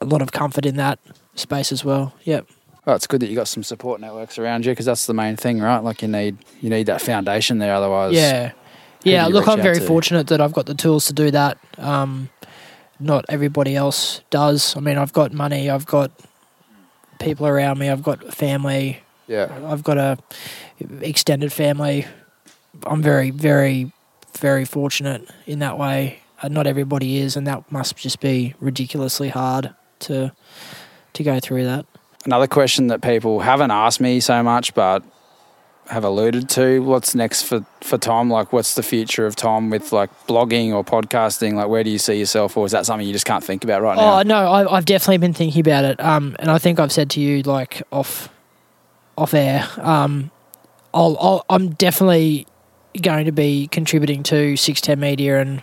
a 0.00 0.04
lot 0.04 0.22
of 0.22 0.32
comfort 0.32 0.66
in 0.66 0.76
that 0.76 0.98
space 1.38 1.72
as 1.72 1.84
well. 1.84 2.12
Yep. 2.24 2.46
Well, 2.84 2.96
it's 2.96 3.06
good 3.06 3.20
that 3.20 3.28
you 3.28 3.36
got 3.36 3.48
some 3.48 3.62
support 3.62 4.00
networks 4.00 4.38
around 4.38 4.64
you 4.64 4.72
because 4.72 4.86
that's 4.86 5.06
the 5.06 5.14
main 5.14 5.36
thing, 5.36 5.60
right? 5.60 5.78
Like 5.82 6.00
you 6.02 6.08
need 6.08 6.38
you 6.60 6.70
need 6.70 6.86
that 6.86 7.02
foundation 7.02 7.58
there, 7.58 7.74
otherwise. 7.74 8.14
Yeah. 8.14 8.52
Yeah, 9.04 9.26
look, 9.26 9.46
I'm 9.46 9.60
very 9.62 9.78
to? 9.78 9.86
fortunate 9.86 10.26
that 10.26 10.40
I've 10.40 10.52
got 10.52 10.66
the 10.66 10.74
tools 10.74 11.06
to 11.06 11.12
do 11.12 11.30
that. 11.30 11.56
Um, 11.78 12.30
not 12.98 13.24
everybody 13.28 13.76
else 13.76 14.22
does. 14.30 14.76
I 14.76 14.80
mean, 14.80 14.98
I've 14.98 15.12
got 15.12 15.32
money, 15.32 15.70
I've 15.70 15.86
got 15.86 16.10
people 17.20 17.46
around 17.46 17.78
me, 17.78 17.88
I've 17.90 18.02
got 18.02 18.34
family, 18.34 19.00
Yeah. 19.28 19.56
I've 19.66 19.84
got 19.84 19.98
a 19.98 20.18
extended 21.00 21.52
family. 21.52 22.06
I'm 22.86 23.00
very, 23.02 23.30
very, 23.30 23.92
very 24.36 24.64
fortunate 24.64 25.28
in 25.46 25.60
that 25.60 25.78
way. 25.78 26.20
Uh, 26.42 26.48
not 26.48 26.66
everybody 26.66 27.18
is, 27.18 27.36
and 27.36 27.46
that 27.46 27.70
must 27.70 27.96
just 27.96 28.20
be 28.20 28.54
ridiculously 28.60 29.28
hard 29.28 29.74
to 30.00 30.32
to 31.18 31.24
go 31.24 31.38
through 31.40 31.64
that. 31.64 31.86
Another 32.24 32.46
question 32.46 32.88
that 32.88 33.00
people 33.00 33.40
haven't 33.40 33.70
asked 33.70 34.00
me 34.00 34.20
so 34.20 34.42
much, 34.42 34.74
but 34.74 35.02
have 35.88 36.04
alluded 36.04 36.48
to: 36.50 36.80
What's 36.80 37.14
next 37.14 37.42
for 37.42 37.64
for 37.80 37.96
Tom? 37.96 38.30
Like, 38.30 38.52
what's 38.52 38.74
the 38.74 38.82
future 38.82 39.26
of 39.26 39.36
Tom 39.36 39.70
with 39.70 39.92
like 39.92 40.10
blogging 40.26 40.72
or 40.72 40.84
podcasting? 40.84 41.54
Like, 41.54 41.68
where 41.68 41.84
do 41.84 41.90
you 41.90 41.98
see 41.98 42.18
yourself, 42.18 42.56
or 42.56 42.66
is 42.66 42.72
that 42.72 42.86
something 42.86 43.06
you 43.06 43.12
just 43.12 43.26
can't 43.26 43.44
think 43.44 43.64
about 43.64 43.82
right 43.82 43.96
now? 43.96 44.18
Oh 44.18 44.22
no, 44.22 44.36
I, 44.36 44.76
I've 44.76 44.84
definitely 44.84 45.18
been 45.18 45.32
thinking 45.32 45.60
about 45.60 45.84
it, 45.84 46.00
um, 46.00 46.36
and 46.38 46.50
I 46.50 46.58
think 46.58 46.80
I've 46.80 46.92
said 46.92 47.10
to 47.10 47.20
you 47.20 47.42
like 47.42 47.82
off, 47.92 48.28
off 49.16 49.32
air. 49.34 49.66
Um, 49.78 50.30
I'll, 50.92 51.16
I'll, 51.20 51.44
I'm 51.48 51.70
definitely 51.70 52.46
going 53.00 53.26
to 53.26 53.32
be 53.32 53.68
contributing 53.68 54.22
to 54.24 54.56
Six 54.56 54.80
Ten 54.80 55.00
Media 55.00 55.40
and 55.40 55.62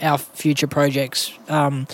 our 0.00 0.18
future 0.18 0.66
projects. 0.66 1.32
Um, 1.48 1.86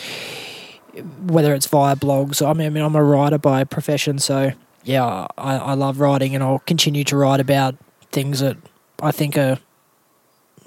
whether 1.27 1.55
it's 1.55 1.67
via 1.67 1.97
blogs, 1.97 2.47
I 2.47 2.53
mean, 2.53 2.67
I 2.67 2.71
mean, 2.71 2.85
I'm 2.85 2.97
a 2.97 3.03
writer 3.03 3.39
by 3.39 3.65
profession, 3.65 4.19
so 4.19 4.53
yeah, 4.85 5.27
I, 5.37 5.57
I 5.57 5.75
love 5.75 6.01
writing, 6.01 6.35
and 6.35 6.45
I'll 6.45 6.61
continue 6.61 7.05
to 7.05 7.17
write 7.17 7.41
about 7.41 7.77
things 8.13 8.41
that 8.41 8.57
I 9.03 9.11
think 9.11 9.37
are 9.37 9.59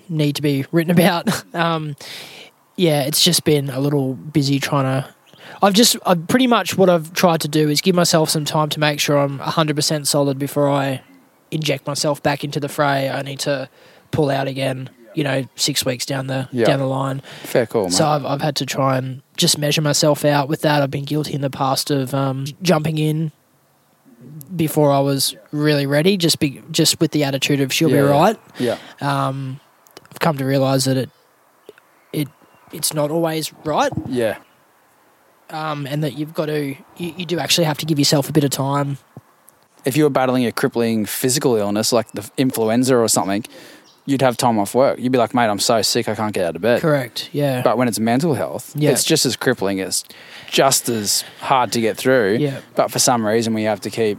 need 0.09 0.35
to 0.35 0.41
be 0.41 0.65
written 0.71 0.91
about. 0.91 1.55
um, 1.55 1.95
yeah, 2.75 3.01
it's 3.03 3.23
just 3.23 3.43
been 3.43 3.69
a 3.69 3.79
little 3.79 4.13
busy 4.13 4.59
trying 4.59 4.85
to. 4.85 5.09
I've 5.61 5.73
just, 5.73 5.95
I've 6.05 6.27
pretty 6.27 6.47
much 6.47 6.77
what 6.77 6.89
I've 6.89 7.13
tried 7.13 7.41
to 7.41 7.47
do 7.47 7.69
is 7.69 7.81
give 7.81 7.95
myself 7.95 8.29
some 8.29 8.45
time 8.45 8.69
to 8.69 8.79
make 8.79 8.99
sure 8.99 9.17
I'm 9.17 9.39
100% 9.39 10.05
solid 10.05 10.37
before 10.37 10.69
I 10.69 11.01
inject 11.51 11.87
myself 11.87 12.21
back 12.21 12.43
into 12.43 12.59
the 12.59 12.69
fray. 12.69 13.09
I 13.09 13.21
need 13.21 13.39
to 13.39 13.69
pull 14.11 14.29
out 14.29 14.47
again, 14.47 14.89
you 15.17 15.23
know, 15.23 15.43
six 15.55 15.83
weeks 15.83 16.05
down 16.05 16.27
the 16.27 16.47
Yeah. 16.51 16.67
down 16.67 16.77
the 16.79 16.85
line. 16.85 17.21
Fair 17.43 17.65
call, 17.65 17.85
mate. 17.85 17.93
So 17.93 18.05
I've, 18.05 18.23
I've 18.23 18.41
had 18.41 18.55
to 18.57 18.65
try 18.67 18.97
and 18.99 19.23
just 19.35 19.57
measure 19.57 19.81
myself 19.81 20.23
out 20.23 20.47
with 20.47 20.61
that. 20.61 20.83
I've 20.83 20.91
been 20.91 21.05
guilty 21.05 21.33
in 21.33 21.41
the 21.41 21.49
past 21.49 21.89
of 21.89 22.13
um, 22.13 22.45
jumping 22.61 22.97
in 22.99 23.31
before 24.55 24.91
I 24.91 24.99
was 24.99 25.35
really 25.51 25.85
ready, 25.87 26.17
just 26.17 26.39
be 26.39 26.61
just 26.71 26.99
with 26.99 27.11
the 27.11 27.23
attitude 27.23 27.61
of 27.61 27.73
she'll 27.73 27.89
Yeah, 27.89 28.01
be 28.03 28.07
right. 28.07 28.37
yeah. 28.59 28.77
Um, 29.01 29.59
I've 30.11 30.19
come 30.19 30.37
to 30.37 30.45
realise 30.45 30.85
that 30.85 30.97
it 30.97 31.09
it 32.13 32.27
it's 32.71 32.93
not 32.93 33.09
always 33.11 33.51
right, 33.65 33.91
Yeah. 34.07 34.37
um, 35.49 35.87
and 35.87 36.03
that 36.03 36.13
you've 36.17 36.33
got 36.33 36.47
to 36.47 36.75
you, 36.97 37.13
you 37.17 37.25
do 37.25 37.39
actually 37.39 37.65
have 37.65 37.77
to 37.79 37.85
give 37.85 37.97
yourself 37.99 38.29
a 38.29 38.31
bit 38.33 38.43
of 38.43 38.49
time. 38.51 38.97
If 39.85 39.95
you 39.95 40.03
were 40.03 40.09
battling 40.09 40.45
a 40.45 40.51
crippling 40.51 41.05
physical 41.05 41.55
illness 41.55 41.91
like 41.93 42.11
the 42.11 42.29
influenza 42.37 42.95
or 42.95 43.07
something, 43.07 43.45
you'd 44.07 44.21
have 44.21 44.37
time 44.37 44.57
off 44.57 44.73
work. 44.73 44.97
You'd 44.97 45.11
be 45.11 45.17
like, 45.19 45.35
mate, 45.35 45.45
I'm 45.47 45.59
so 45.59 45.81
sick, 45.83 46.07
I 46.09 46.15
can't 46.15 46.33
get 46.33 46.45
out 46.45 46.55
of 46.55 46.61
bed. 46.61 46.81
Correct. 46.81 47.29
Yeah. 47.33 47.61
But 47.61 47.77
when 47.77 47.87
it's 47.87 47.99
mental 47.99 48.33
health, 48.33 48.71
Yeah. 48.75 48.91
it's 48.91 49.03
just 49.03 49.25
as 49.25 49.35
crippling. 49.35 49.77
It's 49.79 50.03
just 50.49 50.87
as 50.89 51.23
hard 51.41 51.71
to 51.73 51.81
get 51.81 51.97
through. 51.97 52.37
Yeah. 52.39 52.61
But 52.75 52.89
for 52.89 52.99
some 52.99 53.27
reason, 53.27 53.53
we 53.53 53.63
have 53.63 53.81
to 53.81 53.89
keep, 53.89 54.17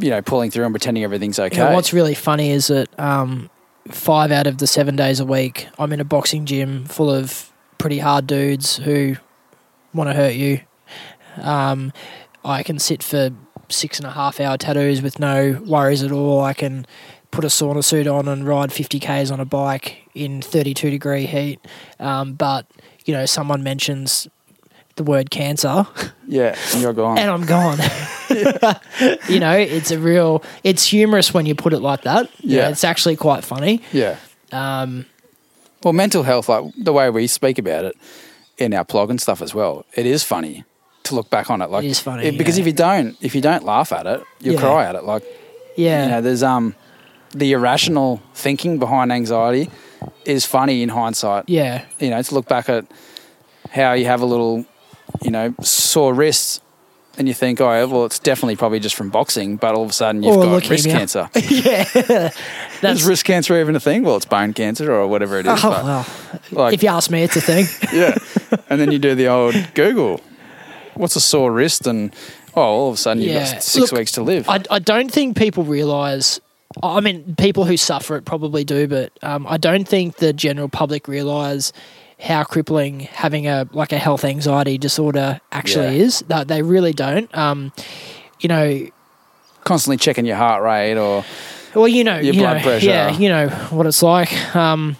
you 0.00 0.10
know, 0.10 0.20
pulling 0.22 0.50
through 0.50 0.64
and 0.64 0.74
pretending 0.74 1.04
everything's 1.04 1.38
okay. 1.38 1.56
You 1.56 1.64
know, 1.64 1.72
what's 1.72 1.92
really 1.92 2.14
funny 2.14 2.50
is 2.50 2.66
that 2.66 2.88
um, 2.98 3.48
five 3.88 4.32
out 4.32 4.46
of 4.48 4.58
the 4.58 4.66
seven 4.66 4.96
days 4.96 5.20
a 5.20 5.24
week, 5.24 5.68
I'm 5.78 5.92
in 5.92 6.00
a 6.00 6.04
boxing 6.04 6.44
gym 6.44 6.84
full 6.86 7.10
of 7.10 7.50
pretty 7.78 8.00
hard 8.00 8.26
dudes 8.26 8.76
who 8.78 9.16
want 9.94 10.10
to 10.10 10.14
hurt 10.14 10.34
you. 10.34 10.60
Um, 11.40 11.92
I 12.44 12.62
can 12.64 12.78
sit 12.80 13.02
for 13.04 13.30
six 13.68 13.98
and 13.98 14.06
a 14.06 14.10
half 14.10 14.40
hour 14.40 14.56
tattoos 14.58 15.00
with 15.00 15.18
no 15.20 15.62
worries 15.64 16.02
at 16.02 16.10
all. 16.12 16.40
I 16.42 16.54
can 16.54 16.86
put 17.32 17.44
a 17.44 17.48
sauna 17.48 17.82
suit 17.82 18.06
on 18.06 18.28
and 18.28 18.46
ride 18.46 18.72
50 18.72 19.00
k's 19.00 19.30
on 19.32 19.40
a 19.40 19.44
bike 19.44 19.96
in 20.14 20.40
32 20.40 20.90
degree 20.90 21.26
heat. 21.26 21.58
Um, 21.98 22.34
but 22.34 22.66
you 23.04 23.12
know, 23.12 23.26
someone 23.26 23.64
mentions 23.64 24.28
the 24.96 25.02
word 25.02 25.30
cancer, 25.30 25.86
yeah, 26.28 26.54
and 26.72 26.82
you're 26.82 26.92
gone. 26.92 27.18
and 27.18 27.28
I'm 27.30 27.44
gone. 27.46 27.78
you 29.28 29.40
know, 29.40 29.52
it's 29.56 29.90
a 29.90 29.98
real. 29.98 30.42
It's 30.62 30.86
humorous 30.86 31.32
when 31.34 31.46
you 31.46 31.54
put 31.54 31.72
it 31.72 31.80
like 31.80 32.02
that. 32.02 32.30
Yeah. 32.40 32.68
it's 32.68 32.84
actually 32.84 33.16
quite 33.16 33.42
funny. 33.44 33.80
yeah. 33.92 34.16
Um, 34.52 35.06
Well, 35.82 35.94
mental 35.94 36.22
health, 36.22 36.48
like 36.48 36.64
the 36.76 36.92
way 36.92 37.08
we 37.10 37.26
speak 37.26 37.58
about 37.58 37.86
it 37.86 37.96
in 38.58 38.74
our 38.74 38.84
blog 38.84 39.08
and 39.10 39.18
stuff 39.20 39.40
as 39.42 39.54
well, 39.54 39.84
it 39.96 40.04
is 40.06 40.22
funny 40.22 40.64
to 41.04 41.14
look 41.14 41.30
back 41.30 41.50
on 41.50 41.62
it. 41.62 41.70
Like 41.70 41.84
is 41.84 41.98
funny, 42.00 42.30
because 42.36 42.58
yeah. 42.58 42.62
if 42.62 42.66
you 42.66 42.72
don't, 42.74 43.16
if 43.22 43.34
you 43.34 43.40
don't 43.40 43.64
laugh 43.64 43.92
at 43.92 44.06
it, 44.06 44.22
you 44.40 44.52
Yeah. 44.52 44.60
cry 44.60 44.84
at 44.84 44.94
it. 44.94 45.04
Like 45.04 45.24
yeah, 45.76 46.04
you 46.04 46.10
know, 46.10 46.20
there's 46.20 46.42
um 46.42 46.74
the 47.32 47.52
irrational 47.52 48.20
thinking 48.34 48.78
behind 48.78 49.12
anxiety 49.12 49.70
is 50.24 50.44
funny 50.46 50.82
in 50.82 50.88
hindsight. 50.90 51.48
yeah, 51.48 51.84
You 51.98 52.10
know, 52.10 52.20
to 52.22 52.34
look 52.34 52.46
back 52.48 52.68
at 52.68 52.84
how 53.70 53.92
you 53.94 54.06
have 54.06 54.20
a 54.20 54.26
little, 54.26 54.64
you 55.22 55.30
know, 55.30 55.54
sore 55.62 56.14
wrists. 56.14 56.60
And 57.18 57.28
you 57.28 57.34
think, 57.34 57.60
oh, 57.60 57.86
well, 57.88 58.06
it's 58.06 58.18
definitely 58.18 58.56
probably 58.56 58.80
just 58.80 58.94
from 58.94 59.10
boxing, 59.10 59.56
but 59.56 59.74
all 59.74 59.84
of 59.84 59.90
a 59.90 59.92
sudden 59.92 60.22
you've 60.22 60.34
Or 60.34 60.44
got 60.44 60.68
wrist 60.70 60.86
cancer. 60.86 61.28
yeah. 61.34 61.84
Is 61.94 62.34
That's 62.80 63.02
wrist 63.02 63.26
cancer 63.26 63.60
even 63.60 63.76
a 63.76 63.80
thing? 63.80 64.02
Well, 64.02 64.16
it's 64.16 64.24
bone 64.24 64.54
cancer 64.54 64.90
or 64.90 65.06
whatever 65.06 65.38
it 65.38 65.46
is. 65.46 65.60
oh, 65.62 65.70
but, 65.70 65.84
well. 65.84 66.06
like, 66.52 66.72
If 66.74 66.82
you 66.82 66.88
ask 66.88 67.10
me, 67.10 67.22
it's 67.22 67.36
a 67.36 67.40
thing. 67.42 67.66
yeah. 67.92 68.16
And 68.70 68.80
then 68.80 68.90
you 68.92 68.98
do 68.98 69.14
the 69.14 69.28
old 69.28 69.54
Google. 69.74 70.22
What's 70.94 71.14
a 71.14 71.20
sore 71.20 71.52
wrist? 71.52 71.86
And 71.86 72.14
oh, 72.56 72.62
all 72.62 72.88
of 72.88 72.94
a 72.94 72.96
sudden 72.96 73.22
you've 73.22 73.32
Yeah. 73.32 73.52
got 73.52 73.62
six 73.62 73.92
Look, 73.92 73.98
weeks 73.98 74.12
to 74.12 74.22
live. 74.22 74.48
I, 74.48 74.62
I 74.70 74.78
don't 74.78 75.12
think 75.12 75.36
people 75.36 75.64
realize. 75.64 76.40
I 76.82 77.00
mean, 77.00 77.34
people 77.36 77.64
who 77.64 77.76
suffer 77.76 78.16
it 78.16 78.24
probably 78.24 78.64
do, 78.64 78.86
but 78.88 79.12
um, 79.22 79.46
I 79.46 79.56
don't 79.56 79.86
think 79.86 80.16
the 80.16 80.32
general 80.32 80.68
public 80.68 81.08
realize 81.08 81.72
how 82.20 82.44
crippling 82.44 83.00
having 83.00 83.48
a 83.48 83.66
like 83.72 83.92
a 83.92 83.98
health 83.98 84.24
anxiety 84.24 84.78
disorder 84.78 85.40
actually 85.50 85.96
Yeah. 85.96 86.04
is. 86.04 86.20
That 86.28 86.46
they 86.48 86.62
really 86.62 86.92
don't. 86.92 87.32
Um, 87.36 87.72
you 88.40 88.48
know, 88.48 88.86
Constantly 89.64 89.96
checking 89.96 90.24
your 90.26 90.36
heart 90.36 90.62
rate 90.62 90.96
or 90.96 91.24
Well, 91.74 91.86
you 91.88 92.02
know, 92.04 92.16
Your 92.16 92.34
you 92.34 92.40
blood 92.40 92.56
know, 92.58 92.62
pressure. 92.62 92.86
Yeah, 92.86 93.16
you 93.16 93.28
know 93.28 93.48
what 93.70 93.86
it's 93.86 94.02
like. 94.02 94.32
Um, 94.56 94.96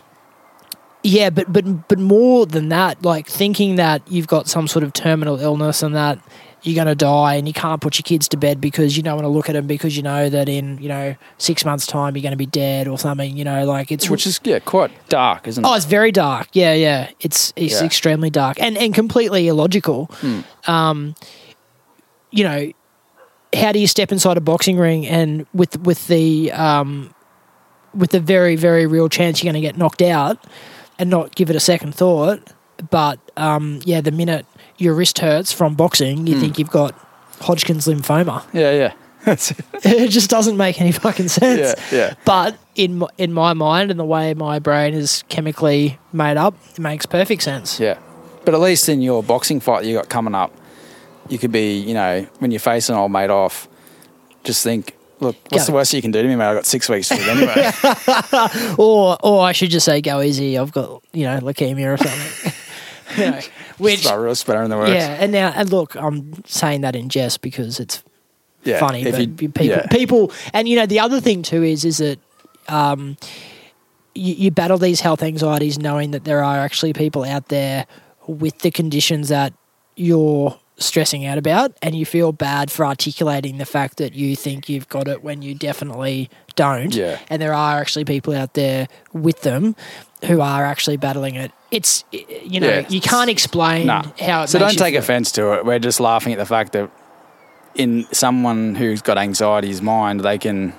yeah, 1.03 1.31
but 1.31 1.53
but 1.53 1.89
but 1.89 1.99
more 1.99 2.47
than 2.47 2.69
that, 2.69 3.03
like 3.05 3.27
thinking 3.29 3.75
that 3.77 4.03
you've 4.09 4.29
got 4.29 4.49
some 4.49 4.69
sort 4.69 4.85
of 4.85 4.93
terminal 4.93 5.39
illness 5.41 5.83
and 5.83 5.95
that 5.97 6.19
you're 6.63 6.77
going 6.77 6.87
to 6.87 6.95
die 6.95 7.35
and 7.35 7.49
you 7.49 7.53
can't 7.53 7.81
put 7.81 7.99
your 7.99 8.05
kids 8.05 8.29
to 8.29 8.37
bed 8.37 8.61
because 8.61 8.97
you 8.97 9.03
don't 9.03 9.17
want 9.17 9.25
to 9.25 9.29
look 9.29 9.49
at 9.49 9.55
them 9.55 9.67
because 9.67 9.97
you 9.97 10.03
know 10.03 10.29
that 10.29 10.49
in 10.49 10.79
you 10.79 10.89
know 10.89 11.15
six 11.39 11.65
months 11.65 11.87
time 11.87 12.15
you're 12.17 12.23
going 12.23 12.31
to 12.31 12.37
be 12.37 12.47
dead 12.47 12.87
or 12.87 12.97
something 12.99 13.37
you 13.37 13.45
know 13.45 13.65
like 13.65 13.91
it's 13.91 14.09
Which 14.09 14.27
is 14.27 14.39
yeah, 14.45 14.61
quite 14.61 14.91
dark, 15.09 15.49
isn't 15.49 15.65
it? 15.65 15.69
Oh, 15.69 15.75
it's 15.75 15.87
very 15.87 16.13
dark. 16.13 16.49
Yeah, 16.53 16.73
yeah. 16.75 17.11
It's 17.21 17.53
it's 17.57 17.81
Yeah. 17.81 17.85
extremely 17.87 18.31
dark 18.31 18.61
and 18.61 18.79
and 18.79 18.95
completely 18.95 19.49
illogical. 19.49 20.07
Hmm. 20.21 20.41
Um, 20.67 21.15
you 22.31 22.45
know, 22.45 22.73
how 23.55 23.73
do 23.73 23.79
you 23.79 23.87
step 23.87 24.13
inside 24.13 24.37
a 24.37 24.41
boxing 24.41 24.79
ring 24.79 25.07
and 25.07 25.47
with 25.53 25.79
with 25.83 26.07
the 26.07 26.53
um, 26.53 27.15
with 27.95 28.11
the 28.11 28.21
very 28.21 28.57
very 28.57 28.87
real 28.87 29.09
chance 29.09 29.43
you're 29.43 29.53
going 29.53 29.61
to 29.61 29.67
get 29.67 29.77
knocked 29.77 30.01
out 30.03 30.39
and 30.99 31.11
not 31.11 31.35
give 31.35 31.51
it 31.51 31.57
a 31.57 31.61
second 31.61 31.95
thought? 31.95 32.41
But 32.91 33.19
um, 33.37 33.81
yeah, 33.85 34.01
the 34.01 34.11
minute 34.11 34.47
your 34.79 34.95
wrist 34.95 35.19
hurts 35.19 35.53
from 35.53 35.75
boxing, 35.75 36.27
you 36.27 36.35
hmm. 36.35 36.41
think 36.41 36.59
you've 36.59 36.71
got 36.71 36.95
Hodgkin's 37.41 37.87
lymphoma. 37.87 38.45
yeah, 38.53 38.73
yeah. 38.73 38.93
it 39.27 40.09
just 40.09 40.29
doesn't 40.29 40.57
make 40.57 40.81
any 40.81 40.91
fucking 40.91 41.29
sense. 41.29 41.81
Yeah, 41.93 41.97
yeah. 41.97 42.15
But 42.25 42.59
in 42.75 42.99
my, 42.99 43.09
in 43.19 43.33
my 43.33 43.53
mind 43.53 43.93
and 43.93 44.01
the 44.01 44.05
way 44.05 44.35
my 44.35 44.59
brain 44.59 44.95
is 44.95 45.23
chemically 45.29 45.99
made 46.13 46.37
up, 46.37 46.55
it 46.73 46.81
makes 46.81 47.07
perfect 47.07 47.43
sense. 47.43 47.79
Yeah. 47.79 47.99
But 48.45 48.55
at 48.55 48.61
least 48.61 48.89
in 48.89 49.01
your 49.01 49.23
boxing 49.23 49.61
fight 49.61 49.85
you 49.85 49.95
got 49.97 50.09
coming 50.09 50.35
up, 50.35 50.53
you 51.29 51.39
could 51.39 51.53
be, 51.53 51.79
you 51.79 51.95
know, 51.95 52.27
when 52.41 52.51
you're 52.51 52.59
facing 52.59 52.97
old 52.97 53.13
mate 53.13 53.31
off, 53.31 53.69
just 54.43 54.65
think, 54.65 54.97
look, 55.21 55.37
what's 55.51 55.63
Yeah. 55.63 55.67
the 55.67 55.73
worst 55.73 55.93
you 55.95 56.03
can 56.03 56.11
do 56.11 56.21
to 56.21 56.29
me, 56.29 56.35
mate? 56.35 56.47
I've 56.47 56.57
got 56.57 56.67
six 56.67 56.89
weeks 56.89 57.09
to 57.09 57.15
live 57.15 57.29
anyway. 57.29 58.75
Or 58.77 59.17
or 59.23 59.45
I 59.45 59.53
should 59.53 59.71
just 59.71 59.87
say, 59.87 60.01
go 60.01 60.21
easy. 60.21 60.59
I've 60.59 60.73
got 60.73 61.03
you 61.13 61.25
know 61.25 61.39
leukemia 61.39 61.95
or 61.95 61.97
something. 61.97 62.53
know, 63.31 63.41
which 63.79 64.01
Start 64.01 64.21
real 64.21 64.35
splatter 64.35 64.63
in 64.63 64.71
the 64.71 64.77
works. 64.77 64.91
yeah, 64.93 65.17
and 65.21 65.33
now 65.33 65.53
and 65.55 65.71
look, 65.71 65.95
I'm 65.97 66.45
saying 66.47 66.81
that 66.83 66.95
in 66.97 67.09
jest 67.09 67.41
because 67.43 67.81
it's 67.81 68.03
yeah. 68.65 68.79
funny, 68.81 69.05
but 69.11 69.21
you- 69.21 69.49
people 69.49 69.67
yeah. 69.67 69.87
people 69.89 70.33
and 70.53 70.69
you 70.69 70.77
know 70.77 70.87
the 70.87 71.01
other 71.01 71.21
thing 71.21 71.43
too 71.43 71.63
is 71.63 71.85
is 71.85 71.99
that 71.99 72.19
um, 72.69 73.17
you, 74.15 74.35
you 74.35 74.51
battle 74.51 74.79
these 74.79 75.01
health 75.01 75.23
anxieties 75.23 75.79
knowing 75.79 76.13
that 76.13 76.25
there 76.25 76.43
are 76.45 76.59
actually 76.59 76.93
people 76.93 77.25
out 77.25 77.49
there 77.49 77.87
with 78.27 78.59
the 78.61 78.71
conditions 78.71 79.29
that 79.29 79.53
you're 79.97 80.59
stressing 80.79 81.25
out 81.27 81.39
about 81.39 81.77
and 81.83 81.95
you 81.95 82.05
feel 82.07 82.33
bad 82.33 82.71
for 82.71 82.85
articulating 82.87 83.59
the 83.59 83.65
fact 83.67 83.99
that 83.99 84.15
you 84.15 84.35
think 84.35 84.69
you've 84.69 84.89
got 84.89 85.07
it 85.07 85.23
when 85.23 85.43
you 85.43 85.55
definitely 85.55 86.29
don't 86.57 86.95
Yeah. 86.95 87.19
and 87.29 87.41
there 87.43 87.53
are 87.55 87.79
actually 87.81 88.05
people 88.05 88.35
out 88.35 88.55
there 88.55 88.89
with 89.13 89.43
them 89.43 89.77
who 90.27 90.41
are 90.41 90.65
actually 90.65 90.97
battling 90.97 91.35
it 91.35 91.51
it's 91.71 92.05
you 92.13 92.61
know 92.61 92.69
Yeah. 92.69 92.87
you 92.89 93.01
can't 93.01 93.31
explain 93.31 93.87
Nah. 93.87 94.03
how 94.21 94.43
it 94.43 94.49
So 94.49 94.59
don't 94.59 94.79
take 94.79 94.95
offense 94.95 95.33
to 95.33 95.53
it. 95.55 95.65
We're 95.65 95.79
just 95.79 96.01
laughing 96.01 96.33
at 96.33 96.39
the 96.39 96.47
fact 96.47 96.73
that 96.73 96.91
in 97.75 98.07
someone 98.13 98.75
who's 98.75 99.01
got 99.03 99.17
anxiety's 99.19 99.81
mind, 99.81 100.21
they 100.21 100.37
can 100.39 100.75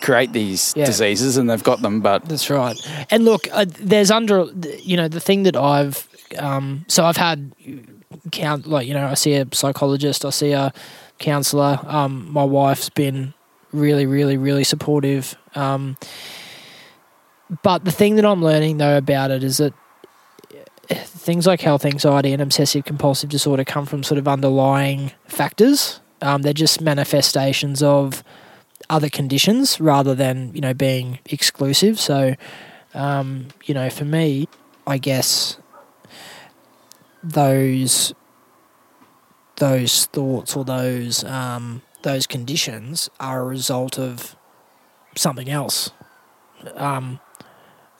create 0.00 0.32
these 0.32 0.74
Yeah. 0.76 0.84
diseases 0.86 1.36
and 1.36 1.48
they've 1.48 1.62
got 1.62 1.80
them, 1.82 2.00
but 2.00 2.24
That's 2.28 2.50
right. 2.50 2.76
And 3.10 3.24
look, 3.24 3.48
uh, 3.52 3.64
there's 3.80 4.10
under, 4.10 4.46
you 4.82 4.96
know, 4.96 5.08
the 5.08 5.20
thing 5.20 5.44
that 5.44 5.56
I've, 5.56 6.06
um, 6.38 6.84
so 6.88 7.04
I've 7.04 7.16
had 7.16 7.52
count, 8.32 8.66
like, 8.66 8.86
you 8.86 8.94
know, 8.94 9.06
I 9.06 9.14
see 9.14 9.34
a 9.34 9.46
psychologist, 9.52 10.24
I 10.24 10.30
see 10.30 10.52
a 10.52 10.72
counselor. 11.18 11.78
Um, 11.86 12.28
my 12.32 12.44
wife's 12.44 12.88
been 12.90 13.34
really, 13.72 14.06
really, 14.06 14.36
really 14.36 14.64
supportive. 14.64 15.36
Um, 15.54 15.96
but 17.62 17.84
the 17.84 17.90
thing 17.90 18.16
that 18.16 18.24
I'm 18.24 18.42
learning 18.42 18.78
though 18.78 18.96
about 18.96 19.30
it 19.30 19.42
is 19.42 19.58
that 19.58 19.72
uh, 20.90 20.94
things 20.94 21.46
like 21.46 21.60
health 21.60 21.84
anxiety 21.84 22.32
and 22.32 22.42
obsessive 22.42 22.84
compulsive 22.84 23.30
disorder 23.30 23.64
come 23.64 23.86
from 23.86 24.02
sort 24.02 24.18
of 24.18 24.28
underlying 24.28 25.12
factors. 25.26 26.00
Um, 26.20 26.42
they're 26.42 26.52
just 26.52 26.80
manifestations 26.80 27.82
of 27.82 28.24
other 28.90 29.08
conditions 29.08 29.80
rather 29.80 30.14
than 30.14 30.54
you 30.54 30.60
know 30.60 30.74
being 30.74 31.18
exclusive. 31.26 31.98
So, 32.00 32.34
um, 32.94 33.48
you 33.64 33.74
know, 33.74 33.90
for 33.90 34.04
me, 34.04 34.48
I 34.86 34.98
guess 34.98 35.58
those 37.22 38.14
those 39.56 40.06
thoughts 40.06 40.56
or 40.56 40.64
those 40.64 41.24
um, 41.24 41.82
those 42.02 42.26
conditions 42.26 43.10
are 43.20 43.40
a 43.40 43.44
result 43.44 43.98
of 43.98 44.36
something 45.16 45.48
else. 45.48 45.90
Um, 46.74 47.20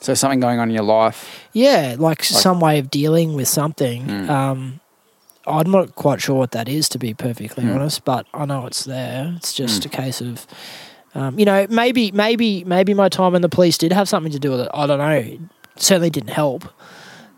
so 0.00 0.14
something 0.14 0.40
going 0.40 0.58
on 0.58 0.68
in 0.68 0.74
your 0.74 0.84
life. 0.84 1.48
yeah, 1.52 1.96
like, 1.98 2.22
some 2.22 2.60
way 2.60 2.78
of 2.78 2.90
dealing 2.90 3.34
with 3.34 3.48
something. 3.48 4.04
Mm. 4.06 4.28
Um, 4.30 4.80
I'm 5.46 5.70
not 5.70 5.94
quite 5.94 6.20
sure 6.20 6.36
what 6.36 6.50
that 6.52 6.68
is, 6.68 6.88
to 6.90 6.98
be 6.98 7.14
perfectly 7.14 7.64
Mm. 7.64 7.74
honest, 7.74 8.04
but 8.04 8.26
I 8.34 8.44
know 8.44 8.66
it's 8.66 8.84
there. 8.84 9.32
It's 9.36 9.52
just 9.54 9.82
Mm. 9.82 9.86
a 9.86 9.88
case 9.88 10.20
of, 10.20 10.46
um, 11.14 11.38
you 11.38 11.44
know, 11.46 11.66
maybe, 11.70 12.12
maybe, 12.12 12.64
maybe 12.64 12.92
my 12.94 13.08
time 13.08 13.34
in 13.34 13.42
the 13.42 13.48
police 13.48 13.78
did 13.78 13.92
have 13.92 14.08
something 14.08 14.32
to 14.32 14.38
do 14.38 14.50
with 14.50 14.60
it. 14.60 14.68
I 14.74 14.86
don't 14.86 14.98
know. 14.98 15.10
It 15.10 15.40
certainly 15.76 16.10
didn't 16.10 16.30
help, 16.30 16.64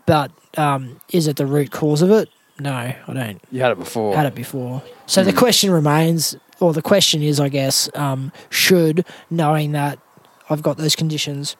but 0.05 0.31
um, 0.57 0.99
is 1.13 1.27
it 1.27 1.37
the 1.37 1.45
root 1.45 1.71
cause 1.71 2.01
of 2.01 2.11
it? 2.11 2.27
No, 2.59 2.73
I 2.73 2.95
don't. 3.13 3.41
You 3.49 3.61
had 3.61 3.71
it 3.71 3.79
before. 3.79 4.13
Had 4.15 4.25
it 4.25 4.35
before. 4.35 4.83
So 5.07 5.21
Mm. 5.21 5.25
the 5.25 5.33
question 5.33 5.71
remains, 5.71 6.35
or 6.59 6.73
the 6.73 6.81
question 6.81 7.23
is, 7.23 7.39
I 7.39 7.47
guess, 7.49 7.89
um, 7.95 8.31
should 8.49 9.05
knowing 9.29 9.71
that 9.71 9.97
I've 10.49 10.61
got 10.61 10.75
those 10.77 10.95
conditions, 10.95 11.55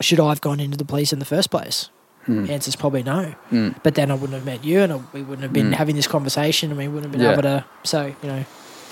should 0.00 0.20
I 0.20 0.28
have 0.30 0.40
gone 0.40 0.60
into 0.60 0.76
the 0.76 0.84
police 0.84 1.12
in 1.12 1.18
the 1.18 1.24
first 1.24 1.50
place? 1.50 1.90
Hmm. 2.26 2.48
Answer's 2.48 2.76
probably 2.76 3.02
no. 3.02 3.34
Mm. 3.50 3.74
But 3.82 3.96
then 3.96 4.10
I 4.10 4.14
wouldn't 4.14 4.34
have 4.34 4.44
met 4.46 4.64
you, 4.64 4.80
and 4.80 4.92
I, 4.92 5.00
we 5.12 5.22
wouldn't 5.22 5.42
have 5.42 5.52
been 5.52 5.70
Mm. 5.70 5.74
having 5.74 5.96
this 5.96 6.06
conversation, 6.06 6.70
and 6.70 6.78
we 6.78 6.86
wouldn't 6.86 7.06
have 7.06 7.12
been 7.12 7.20
Yeah. 7.20 7.32
able 7.32 7.42
to. 7.42 7.64
So 7.82 8.14
you 8.22 8.28
know, 8.28 8.44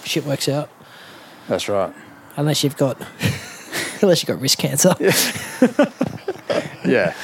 shit 0.04 0.24
works 0.26 0.48
out 0.48 0.68
That's 1.48 1.68
right. 1.68 1.92
unless 2.36 2.64
you've 2.64 2.76
got 2.76 2.98
unless 4.02 4.20
you've 4.22 4.26
got 4.28 4.40
wrist 4.40 4.58
cancer. 4.58 4.94
Yeah. 4.98 5.12
Yeah. 6.84 7.14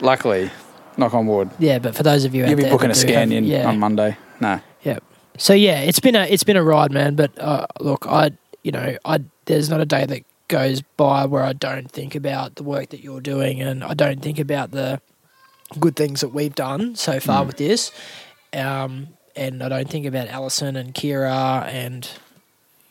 Luckily, 0.00 0.50
knock 0.96 1.14
on 1.14 1.26
wood. 1.26 1.50
Yeah, 1.58 1.78
but 1.78 1.94
for 1.94 2.02
those 2.02 2.24
of 2.24 2.34
you 2.34 2.42
out 2.42 2.48
there. 2.48 2.56
You'll 2.58 2.64
be 2.66 2.70
booking 2.70 2.90
a 2.90 2.94
scan 2.94 3.30
have- 3.30 3.38
in 3.38 3.44
yeah, 3.44 3.66
on 3.68 3.78
Monday. 3.78 4.16
No. 4.40 4.60
Yeah. 4.82 4.98
So 5.38 5.52
yeah, 5.54 5.80
it's 5.80 6.00
been 6.00 6.16
a 6.16 6.24
it's 6.26 6.44
been 6.44 6.56
a 6.56 6.62
ride, 6.62 6.90
man. 6.92 7.14
But 7.14 7.38
uh, 7.38 7.66
look, 7.80 8.06
I 8.06 8.32
you 8.62 8.72
know 8.72 8.96
I 9.04 9.20
there's 9.46 9.70
not 9.70 9.80
a 9.80 9.86
day 9.86 10.04
that 10.06 10.22
goes 10.50 10.82
by 10.98 11.24
where 11.24 11.42
I 11.42 11.54
don't 11.54 11.90
think 11.90 12.14
about 12.14 12.56
the 12.56 12.62
work 12.62 12.90
that 12.90 13.00
you're 13.00 13.20
doing, 13.22 13.62
and 13.62 13.82
I 13.82 13.94
don't 13.94 14.20
think 14.20 14.38
about 14.38 14.72
the 14.72 15.00
good 15.78 15.96
things 15.96 16.20
that 16.20 16.30
we've 16.34 16.54
done 16.54 16.96
so 16.96 17.18
far 17.20 17.44
Mm. 17.44 17.46
with 17.46 17.56
this. 17.56 17.90
Um, 18.52 19.08
and 19.36 19.62
I 19.62 19.68
don't 19.68 19.88
think 19.88 20.04
about 20.06 20.28
Alison 20.28 20.76
and 20.76 20.92
Kira 20.94 21.64
and 21.66 22.06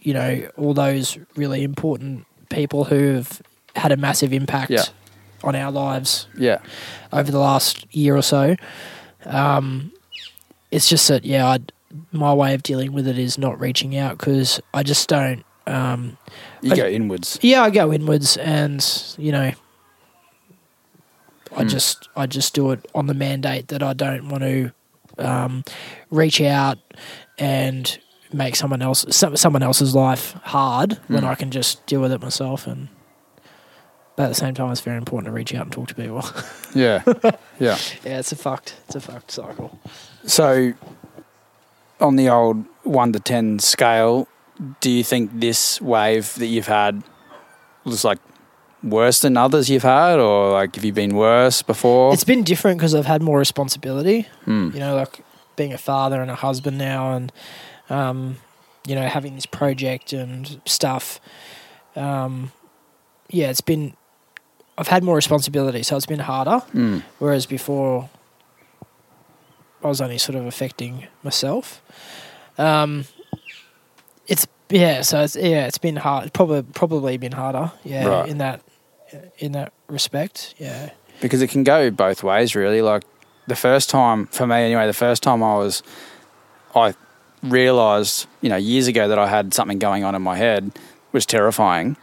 you 0.01 0.13
know 0.13 0.49
all 0.57 0.73
those 0.73 1.17
really 1.35 1.63
important 1.63 2.25
people 2.49 2.85
who've 2.85 3.41
had 3.75 3.91
a 3.91 3.97
massive 3.97 4.31
impact 4.33 4.71
Yeah. 4.71 4.85
on 5.43 5.55
our 5.55 5.71
lives 5.71 6.27
Yeah. 6.37 6.59
over 7.13 7.31
the 7.31 7.39
last 7.39 7.85
year 7.93 8.15
or 8.15 8.21
so. 8.23 8.55
Um, 9.25 9.91
it's 10.71 10.87
just 10.89 11.07
that, 11.09 11.25
yeah, 11.25 11.47
I'd, 11.49 11.71
my 12.11 12.33
way 12.33 12.53
of 12.53 12.63
dealing 12.63 12.93
with 12.93 13.07
it 13.07 13.17
is 13.19 13.37
not 13.37 13.59
reaching 13.59 13.95
out 13.97 14.17
because 14.17 14.61
I 14.73 14.83
just 14.83 15.09
don't. 15.09 15.43
Um, 15.69 16.17
You 16.62 16.73
I- 16.73 16.75
go 16.75 16.88
inwards. 16.88 17.38
yeah, 17.41 17.62
I 17.63 17.69
go 17.69 17.91
inwards, 17.93 18.38
and 18.38 18.86
you 19.17 19.32
know, 19.32 19.51
I 21.55 21.62
Hmm. 21.63 21.67
just 21.67 22.10
I 22.15 22.25
just 22.27 22.53
do 22.53 22.71
it 22.71 22.86
on 22.93 23.08
the 23.08 23.13
mandate 23.13 23.67
that 23.69 23.82
I 23.84 23.93
don't 23.93 24.29
want 24.29 24.43
to 24.43 24.71
um, 25.17 25.63
reach 26.12 26.39
out 26.41 26.77
and 27.38 27.97
make 28.32 28.55
someone 28.55 28.82
else 28.82 29.05
some, 29.10 29.36
someone 29.36 29.63
else's 29.63 29.93
life 29.95 30.34
hard 30.43 30.97
when 31.08 31.23
Hmm. 31.23 31.29
I 31.29 31.36
can 31.36 31.51
just 31.51 31.86
deal 31.86 32.01
with 32.01 32.12
it 32.12 32.21
myself 32.21 32.67
and. 32.67 32.88
But 34.15 34.25
at 34.25 34.29
the 34.29 34.36
same 34.36 34.53
time, 34.53 34.69
it's 34.73 34.82
very 34.82 34.97
important 34.97 35.27
to 35.27 35.32
reach 35.32 35.55
out 35.55 35.63
and 35.63 35.71
talk 35.71 35.88
to 35.88 35.95
people. 35.95 36.23
Yeah. 36.75 37.01
yeah. 37.58 37.77
Yeah, 38.03 38.19
it's 38.19 38.32
a 38.34 38.36
fucked, 38.36 38.75
it's 38.86 38.95
a 38.95 38.99
fucked 38.99 39.32
cycle. 39.32 39.79
So, 40.25 40.73
on 42.01 42.15
the 42.17 42.27
old 42.29 42.65
one 42.84 43.12
to 43.13 43.19
ten 43.21 43.60
scale, 43.60 44.27
do 44.81 44.89
you 44.91 45.03
think 45.03 45.39
this 45.39 45.81
wave 45.81 46.33
that 46.35 46.47
you've 46.47 46.67
had 46.67 47.03
was 47.83 48.03
like 48.03 48.19
worse 48.83 49.19
than 49.21 49.37
others 49.37 49.69
you've 49.69 49.83
had, 49.83 50.19
or 50.19 50.51
like 50.51 50.75
have 50.75 50.85
you 50.85 50.93
been 50.93 51.15
worse 51.15 51.61
before? 51.61 52.13
It's 52.13 52.23
been 52.23 52.43
different 52.43 52.77
because 52.77 52.95
I've 52.95 53.05
had 53.05 53.21
more 53.21 53.37
responsibility. 53.39 54.27
Hmm. 54.45 54.71
You 54.73 54.79
know, 54.79 54.95
like 54.95 55.23
being 55.55 55.73
a 55.73 55.77
father 55.77 56.21
and 56.21 56.29
a 56.29 56.35
husband 56.35 56.77
now, 56.77 57.13
and 57.13 57.31
um, 57.89 58.37
you 58.85 58.95
know, 58.95 59.07
having 59.07 59.35
this 59.35 59.45
project 59.45 60.13
and 60.13 60.61
stuff. 60.65 61.19
Um, 61.95 62.51
yeah, 63.29 63.49
it's 63.49 63.61
been. 63.61 63.93
I've 64.77 64.87
had 64.87 65.03
more 65.03 65.15
responsibility, 65.15 65.83
so 65.83 65.97
it's 65.97 66.05
been 66.05 66.19
harder. 66.19 66.59
Hmm. 66.59 66.99
Whereas 67.17 67.45
before, 67.45 68.09
I 69.83 69.87
was 69.87 69.99
only 69.99 70.17
sort 70.17 70.37
of 70.37 70.45
affecting 70.45 71.07
myself. 71.23 71.81
Um, 72.57 73.05
it's 74.29 74.47
yeah, 74.69 75.01
so 75.01 75.21
it's 75.23 75.35
yeah, 75.35 75.67
it's 75.67 75.77
been 75.77 75.95
hard. 75.97 76.31
Probably 76.33 76.61
probably 76.63 77.17
been 77.17 77.33
harder. 77.33 77.71
Yeah, 77.83 78.05
Right. 78.07 78.29
in 78.29 78.37
that 78.37 78.61
in 79.39 79.51
that 79.53 79.73
respect. 79.87 80.53
Yeah. 80.57 80.91
because 81.21 81.41
it 81.41 81.49
can 81.49 81.63
go 81.63 81.89
both 81.91 82.23
ways 82.23 82.55
really 82.55 82.81
like 82.81 83.03
the 83.47 83.55
first 83.55 83.89
time 83.89 84.27
for 84.27 84.45
me 84.47 84.55
anyway 84.57 84.85
the 84.87 84.93
first 84.93 85.21
time 85.23 85.41
i 85.43 85.55
was 85.57 85.81
i 86.75 86.93
realized, 87.43 88.27
you 88.41 88.49
know, 88.49 88.55
years 88.57 88.87
ago 88.87 89.07
that 89.07 89.17
I 89.17 89.27
had 89.27 89.53
something 89.53 89.79
going 89.79 90.03
on 90.03 90.13
in 90.15 90.21
my 90.21 90.35
head 90.35 90.71
was 91.13 91.25
terrifying, 91.25 91.95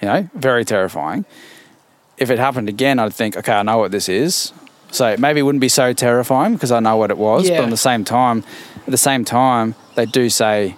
you 0.00 0.08
know, 0.08 0.28
very 0.34 0.64
terrifying. 0.64 1.24
If 2.16 2.30
it 2.30 2.38
happened 2.38 2.68
again, 2.68 2.98
I'd 2.98 3.12
think, 3.14 3.36
okay, 3.36 3.52
I 3.52 3.62
know 3.62 3.78
what 3.78 3.92
this 3.92 4.08
is. 4.08 4.52
So 4.90 5.16
maybe 5.18 5.40
it 5.40 5.42
wouldn't 5.44 5.60
be 5.60 5.68
so 5.68 5.92
terrifying 5.92 6.54
because 6.54 6.72
I 6.72 6.80
know 6.80 6.96
what 6.96 7.10
it 7.10 7.18
was. 7.18 7.48
Yeah. 7.48 7.58
But 7.58 7.64
on 7.64 7.70
the 7.70 7.76
same 7.76 8.04
time, 8.04 8.42
at 8.86 8.90
the 8.90 8.96
same 8.96 9.24
time, 9.24 9.74
they 9.94 10.06
do 10.06 10.28
say 10.30 10.76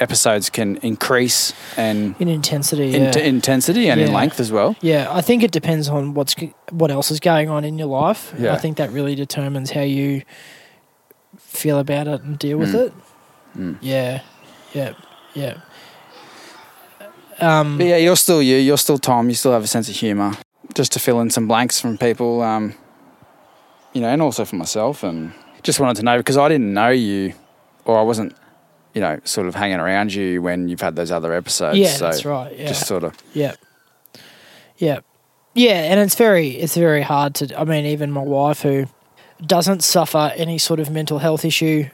episodes 0.00 0.50
can 0.50 0.76
increase 0.78 1.52
and 1.76 2.14
in 2.18 2.28
intensity. 2.28 2.94
in 2.94 3.02
yeah. 3.02 3.18
intensity 3.18 3.90
and 3.90 4.00
in 4.00 4.12
length 4.12 4.40
as 4.40 4.50
well. 4.52 4.76
Yeah, 4.80 5.08
I 5.10 5.20
think 5.20 5.42
it 5.42 5.50
depends 5.50 5.88
on 5.88 6.14
what's 6.14 6.34
what 6.70 6.90
else 6.90 7.10
is 7.10 7.20
going 7.20 7.48
on 7.50 7.64
in 7.64 7.78
your 7.78 7.88
life. 7.88 8.32
Yeah. 8.38 8.54
I 8.54 8.58
think 8.58 8.76
that 8.76 8.90
really 8.90 9.14
determines 9.14 9.70
how 9.72 9.82
you 9.82 10.22
feel 11.38 11.78
about 11.78 12.06
it 12.08 12.22
and 12.22 12.38
deal 12.38 12.58
with 12.58 12.72
Mm. 12.74 12.86
it. 12.86 13.82
Yeah, 13.82 14.20
yeah, 14.72 14.92
yeah. 15.34 15.54
Um, 17.40 17.78
But 17.78 17.86
yeah, 17.86 17.96
you're 17.96 18.16
still 18.16 18.42
you. 18.42 18.56
You're 18.56 18.78
still 18.78 18.98
Tom. 18.98 19.28
You 19.28 19.34
still 19.34 19.52
have 19.52 19.64
a 19.64 19.66
sense 19.68 19.88
of 19.88 19.94
humour. 19.96 20.32
Just 20.74 20.92
to 20.92 20.98
fill 20.98 21.20
in 21.20 21.30
some 21.30 21.48
blanks 21.48 21.80
from 21.80 21.96
people, 21.98 22.42
um, 22.42 22.74
you 23.92 24.00
know, 24.00 24.08
and 24.08 24.20
also 24.22 24.44
for 24.44 24.56
myself. 24.56 25.02
And 25.02 25.32
just 25.62 25.80
wanted 25.80 25.96
to 25.96 26.02
know 26.02 26.18
because 26.18 26.36
I 26.36 26.48
didn't 26.48 26.72
know 26.74 26.90
you, 26.90 27.34
or 27.84 27.98
I 27.98 28.02
wasn't, 28.02 28.34
you 28.94 29.00
know, 29.00 29.20
sort 29.24 29.46
of 29.46 29.54
hanging 29.54 29.80
around 29.80 30.12
you 30.14 30.40
when 30.42 30.68
you've 30.68 30.80
had 30.80 30.96
those 30.96 31.10
other 31.10 31.32
episodes. 31.32 31.78
yeah, 31.78 31.88
so 31.88 32.04
that's 32.06 32.24
right. 32.24 32.56
Yeah, 32.58 32.68
Just 32.68 32.86
sort 32.86 33.04
of. 33.04 33.16
yeah, 33.34 33.54
yeah, 34.78 35.00
yeah. 35.54 35.82
And 35.90 36.00
it's 36.00 36.14
very, 36.14 36.48
it's 36.50 36.76
very 36.76 37.02
hard 37.02 37.34
to. 37.36 37.58
I 37.60 37.64
mean, 37.64 37.84
even 37.86 38.10
my 38.10 38.22
wife, 38.22 38.62
who 38.62 38.86
doesn't 39.44 39.84
suffer 39.84 40.32
any 40.36 40.58
sort 40.58 40.80
of 40.80 40.90
mental 40.90 41.18
health 41.18 41.44
issue, 41.44 41.88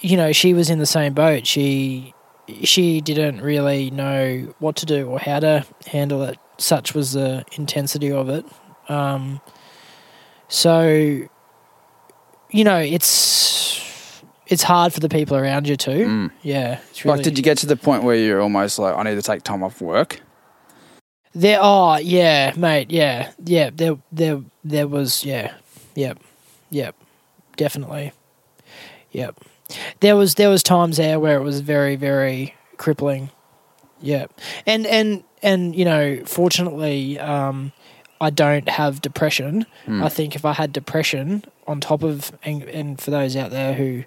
you 0.00 0.16
know, 0.16 0.32
she 0.32 0.54
was 0.54 0.70
in 0.70 0.78
the 0.78 0.86
same 0.86 1.14
boat. 1.14 1.46
She 1.46 2.14
she 2.64 3.00
didn't 3.00 3.40
really 3.42 3.90
know 3.90 4.54
what 4.58 4.76
to 4.76 4.86
do 4.86 5.06
or 5.08 5.18
how 5.18 5.40
to 5.40 5.66
handle 5.86 6.22
it. 6.22 6.38
Such 6.56 6.94
was 6.94 7.12
the 7.12 7.44
intensity 7.52 8.10
of 8.10 8.28
it. 8.28 8.44
Um, 8.88 9.40
so, 10.48 10.88
you 12.50 12.64
know, 12.64 12.78
it's 12.78 13.67
it's 14.48 14.62
hard 14.62 14.92
for 14.92 15.00
the 15.00 15.08
people 15.08 15.36
around 15.36 15.68
you 15.68 15.76
too. 15.76 16.06
Mm. 16.06 16.30
Yeah, 16.42 16.80
really, 17.04 17.16
Like, 17.16 17.24
did 17.24 17.38
you 17.38 17.44
get 17.44 17.58
to 17.58 17.66
the 17.66 17.76
point 17.76 18.02
where 18.02 18.16
you're 18.16 18.40
almost 18.40 18.78
like, 18.78 18.96
I 18.96 19.02
need 19.02 19.14
to 19.14 19.22
take 19.22 19.42
time 19.42 19.62
off 19.62 19.80
work? 19.80 20.20
There 21.34 21.60
are, 21.60 22.00
yeah, 22.00 22.54
mate, 22.56 22.90
yeah, 22.90 23.32
yeah. 23.44 23.70
There, 23.72 23.98
there, 24.10 24.40
there 24.64 24.88
was, 24.88 25.24
yeah, 25.24 25.54
yep, 25.94 26.18
yep, 26.70 26.96
definitely, 27.56 28.12
yep. 29.12 29.38
There 30.00 30.16
was, 30.16 30.34
there 30.34 30.48
was 30.48 30.62
times 30.62 30.96
there 30.96 31.20
where 31.20 31.36
it 31.36 31.42
was 31.42 31.60
very, 31.60 31.96
very 31.96 32.54
crippling, 32.78 33.30
yeah. 34.00 34.26
And 34.66 34.86
and 34.86 35.22
and 35.42 35.76
you 35.76 35.84
know, 35.84 36.22
fortunately, 36.24 37.18
um, 37.18 37.72
I 38.20 38.30
don't 38.30 38.68
have 38.68 39.00
depression. 39.02 39.66
Hmm. 39.84 40.02
I 40.02 40.08
think 40.08 40.34
if 40.34 40.44
I 40.44 40.52
had 40.54 40.72
depression 40.72 41.44
on 41.66 41.80
top 41.80 42.02
of, 42.02 42.32
and, 42.42 42.62
and 42.64 43.00
for 43.00 43.10
those 43.10 43.36
out 43.36 43.50
there 43.50 43.74
who 43.74 44.04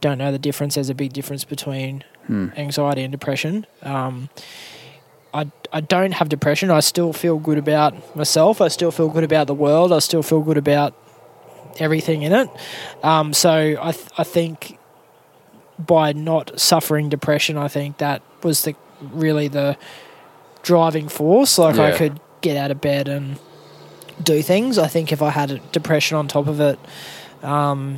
don't 0.00 0.18
know 0.18 0.32
the 0.32 0.38
difference, 0.38 0.74
there's 0.76 0.90
a 0.90 0.94
big 0.94 1.12
difference 1.12 1.44
between 1.44 2.04
Hmm. 2.26 2.48
anxiety 2.56 3.02
and 3.02 3.10
depression. 3.10 3.66
Um, 3.82 4.28
I, 5.32 5.50
I 5.72 5.80
don't 5.80 6.12
have 6.12 6.28
depression. 6.28 6.70
I 6.70 6.80
still 6.80 7.12
feel 7.12 7.38
good 7.38 7.58
about 7.58 8.14
myself. 8.16 8.60
I 8.60 8.68
still 8.68 8.90
feel 8.90 9.08
good 9.08 9.24
about 9.24 9.46
the 9.46 9.54
world. 9.54 9.92
I 9.92 9.98
still 10.00 10.22
feel 10.22 10.40
good 10.42 10.56
about 10.58 10.94
everything 11.78 12.22
in 12.22 12.32
it. 12.32 12.48
Um, 13.02 13.32
so 13.32 13.50
I 13.80 13.92
th- 13.92 14.08
I 14.18 14.24
think 14.24 14.78
by 15.78 16.12
not 16.12 16.58
suffering 16.60 17.08
depression, 17.08 17.56
I 17.56 17.68
think 17.68 17.98
that 17.98 18.22
was 18.42 18.62
the 18.62 18.74
really 19.00 19.48
the 19.48 19.76
driving 20.62 21.08
force. 21.08 21.58
Like 21.58 21.78
I 21.78 21.96
could 21.96 22.20
get 22.42 22.56
out 22.56 22.70
of 22.70 22.80
bed 22.80 23.08
and 23.08 23.38
do 24.22 24.42
things. 24.42 24.78
I 24.78 24.88
think 24.88 25.10
if 25.12 25.22
I 25.22 25.30
had 25.30 25.50
a 25.52 25.58
depression 25.72 26.16
on 26.18 26.28
top 26.28 26.48
of 26.48 26.60
it, 26.60 26.78
um, 27.42 27.96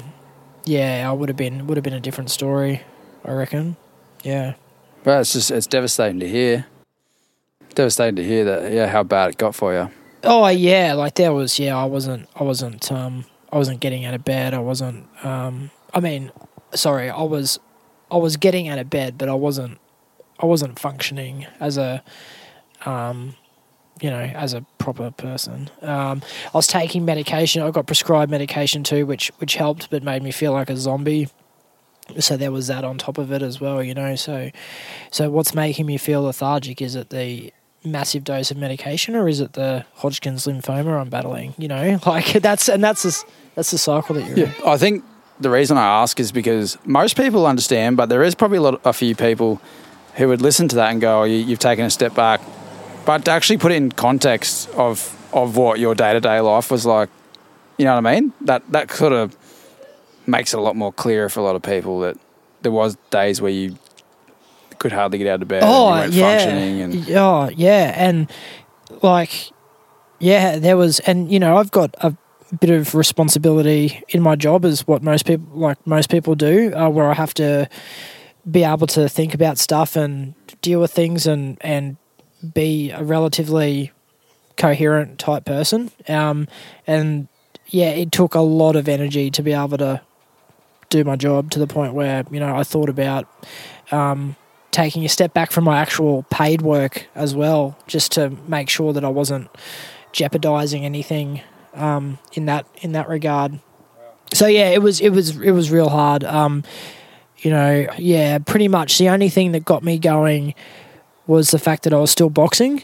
yeah, 0.65 1.09
I 1.09 1.13
would 1.13 1.29
have 1.29 1.37
been 1.37 1.67
would 1.67 1.77
have 1.77 1.85
been 1.85 1.93
a 1.95 2.01
different 2.01 2.31
story. 2.31 2.83
I 3.25 3.33
reckon. 3.33 3.77
Yeah. 4.23 4.55
But 5.05 5.21
it's 5.21 5.33
just, 5.33 5.51
it's 5.51 5.67
devastating 5.67 6.21
to 6.21 6.29
hear. 6.29 6.67
Devastating 7.75 8.17
to 8.17 8.25
hear 8.25 8.45
that, 8.45 8.73
yeah, 8.73 8.87
how 8.87 9.03
bad 9.03 9.31
it 9.31 9.39
got 9.39 9.55
for 9.55 9.73
you. 9.73 9.91
Oh 10.25 10.47
yeah, 10.49 10.93
like 10.93 11.15
there 11.15 11.33
was 11.33 11.59
yeah, 11.59 11.77
I 11.77 11.85
wasn't 11.85 12.29
I 12.37 12.45
wasn't 12.45 12.91
um 12.93 13.25
I 13.53 13.57
wasn't 13.57 13.81
getting 13.81 14.05
out 14.05 14.15
of 14.15 14.25
bed. 14.25 14.55
I 14.55 14.61
wasn't 14.61 15.07
um 15.25 15.71
I 15.93 16.01
mean, 16.01 16.31
sorry, 16.75 17.11
I 17.11 17.23
was 17.23 17.59
I 18.11 18.17
was 18.17 18.37
getting 18.37 18.69
out 18.69 18.79
of 18.79 18.89
bed, 18.91 19.19
but 19.19 19.29
I 19.29 19.35
wasn't 19.35 19.79
I 20.39 20.47
wasn't 20.47 20.79
functioning 20.79 21.47
as 21.59 21.77
a 21.79 22.05
um 22.85 23.35
you 24.03 24.11
know, 24.11 24.21
as 24.21 24.53
a 24.53 24.61
proper 24.77 25.11
person. 25.13 25.71
Um 25.81 26.21
I 26.53 26.59
was 26.59 26.67
taking 26.67 27.05
medication. 27.05 27.63
I 27.63 27.71
got 27.71 27.87
prescribed 27.87 28.31
medication 28.31 28.83
too, 28.83 29.07
which 29.07 29.31
which 29.39 29.55
helped 29.55 29.89
but 29.91 30.03
made 30.03 30.23
me 30.23 30.31
feel 30.31 30.53
like 30.53 30.69
a 30.69 30.77
zombie. 30.77 31.29
So 32.19 32.37
there 32.37 32.53
was 32.53 32.67
that 32.67 32.85
on 32.85 32.99
top 32.99 33.17
of 33.17 33.33
it 33.33 33.43
as 33.43 33.61
well, 33.61 33.83
you 33.83 33.95
know. 33.95 34.17
So 34.17 34.51
so 35.11 35.31
what's 35.31 35.55
making 35.55 35.87
me 35.87 35.97
feel 35.97 36.23
lethargic 36.23 36.83
is 36.83 36.95
it 36.97 37.09
the 37.09 37.53
massive 37.85 38.25
dose 38.25 38.51
of 38.51 38.57
medication 38.57 39.17
or 39.17 39.29
is 39.29 39.41
it 39.41 39.55
the 39.55 39.85
Hodgkin's 39.95 40.47
lymphoma 40.47 41.01
I'm 41.01 41.09
battling? 41.09 41.55
You 41.57 41.69
know, 41.69 42.01
like 42.07 42.33
that's 42.43 42.69
and 42.69 42.83
that's 42.83 43.03
the 43.03 43.25
that's 43.55 43.71
the 43.71 43.79
cycle 43.79 44.15
that 44.17 44.27
you're 44.27 44.47
in. 44.47 44.55
I 44.67 44.77
think 44.77 45.05
the 45.41 45.51
reason 45.51 45.77
I 45.77 46.03
ask 46.03 46.21
is 46.21 46.33
because 46.33 46.79
most 46.85 47.17
people 47.17 47.47
understand, 47.47 47.97
but 47.97 48.09
there 48.09 48.23
is 48.23 48.35
probably 48.35 48.59
a, 48.59 48.63
lot, 48.63 48.81
a 48.85 48.93
few 48.93 49.15
people 49.15 49.61
who 50.15 50.29
would 50.29 50.41
listen 50.41 50.69
to 50.69 50.77
that 50.77 50.91
and 50.91 51.01
go, 51.01 51.21
oh, 51.21 51.25
you, 51.25 51.37
"You've 51.37 51.59
taken 51.59 51.85
a 51.85 51.91
step 51.91 52.15
back." 52.15 52.41
But 53.05 53.25
to 53.25 53.31
actually 53.31 53.59
put 53.59 53.73
it 53.73 53.77
in 53.77 53.93
context 53.93 54.69
of 54.71 55.19
of 55.33 55.57
what 55.57 55.79
your 55.79 55.95
day 55.95 56.13
to 56.13 56.21
day 56.21 56.41
life 56.41 56.71
was 56.71 56.85
like, 56.85 57.09
you 57.79 57.85
know 57.85 57.95
what 57.95 58.07
I 58.07 58.15
mean? 58.15 58.33
That 58.43 58.63
that 58.73 58.91
sort 58.91 59.13
of 59.13 59.37
makes 60.27 60.55
it 60.55 60.59
a 60.59 60.63
lot 60.63 60.77
more 60.77 60.93
clear 60.93 61.29
for 61.29 61.41
a 61.41 61.43
lot 61.43 61.57
of 61.57 61.63
people 61.63 62.01
that 62.01 62.17
there 62.63 62.73
was 62.73 62.97
days 63.11 63.41
where 63.41 63.51
you 63.51 63.77
could 64.79 64.93
hardly 64.93 65.19
get 65.19 65.27
out 65.27 65.43
of 65.43 65.49
bed. 65.49 65.63
Oh 65.65 65.93
and 65.93 66.13
you 66.13 66.21
yeah, 66.21 66.39
functioning, 66.39 66.81
and 66.81 67.11
oh 67.11 67.51
yeah, 67.55 67.95
and 67.97 68.31
like 69.03 69.53
yeah, 70.23 70.59
there 70.59 70.77
was, 70.77 71.01
and 71.01 71.31
you 71.33 71.41
know, 71.41 71.57
I've 71.57 71.73
got 71.73 71.97
a 71.99 72.17
bit 72.61 72.71
of 72.71 72.95
responsibility 72.95 74.03
in 74.11 74.23
my 74.23 74.37
job, 74.37 74.65
as 74.65 74.87
what 74.87 75.03
most 75.03 75.27
people 75.27 75.49
like 75.59 75.85
most 75.85 76.11
people 76.11 76.37
do, 76.37 76.73
uh, 76.75 76.89
where 76.89 77.11
I 77.11 77.15
have 77.15 77.35
to 77.35 77.69
be 78.49 78.63
able 78.63 78.87
to 78.89 79.09
think 79.09 79.35
about 79.35 79.59
stuff 79.59 79.97
and 79.97 80.35
deal 80.63 80.81
with 80.81 80.93
things 80.93 81.27
and 81.27 81.59
and 81.61 81.97
be 82.55 82.91
a 82.91 83.03
relatively 83.03 83.93
coherent 84.57 85.19
type 85.19 85.45
person. 85.45 85.91
Um, 86.09 86.49
and 86.87 87.29
yeah, 87.67 87.91
it 87.91 88.13
took 88.13 88.35
a 88.35 88.41
lot 88.41 88.77
of 88.77 88.89
energy 88.89 89.31
to 89.31 89.43
be 89.43 89.53
able 89.53 89.79
to 89.79 90.01
do 90.91 91.05
my 91.05 91.17
job 91.17 91.51
to 91.51 91.59
the 91.59 91.67
point 91.67 91.95
where 91.95 92.23
you 92.31 92.39
know 92.39 92.55
I 92.55 92.65
thought 92.65 92.91
about 92.91 93.27
um, 93.91 94.37
taking 94.71 95.05
a 95.05 95.09
step 95.09 95.33
back 95.33 95.51
from 95.51 95.65
my 95.65 95.79
actual 95.79 96.25
paid 96.25 96.63
work 96.63 97.07
as 97.15 97.35
well, 97.35 97.79
just 97.87 98.13
to 98.13 98.31
make 98.47 98.69
sure 98.69 98.93
that 98.93 99.05
I 99.05 99.09
wasn't 99.09 99.49
jeopardizing 100.13 100.85
anything 100.85 101.41
um, 101.75 102.19
in 102.35 102.47
that 102.47 102.67
in 102.83 102.93
that 102.93 103.09
regard. 103.09 103.59
So 104.35 104.47
yeah, 104.47 104.69
it 104.71 104.83
was 104.83 105.01
it 105.01 105.11
was 105.11 105.39
it 105.39 105.53
was 105.53 105.71
real 105.71 105.89
hard. 105.89 106.25
Um, 106.25 106.63
you 107.39 107.51
know, 107.51 107.87
yeah, 107.99 108.39
pretty 108.39 108.69
much 108.69 108.99
the 108.99 109.09
only 109.09 109.29
thing 109.29 109.53
that 109.53 109.65
got 109.65 109.83
me 109.83 109.99
going 109.99 110.55
was 111.33 111.51
the 111.51 111.59
fact 111.59 111.83
that 111.85 111.93
I 111.93 111.99
was 111.99 112.11
still 112.11 112.31
boxing. 112.31 112.83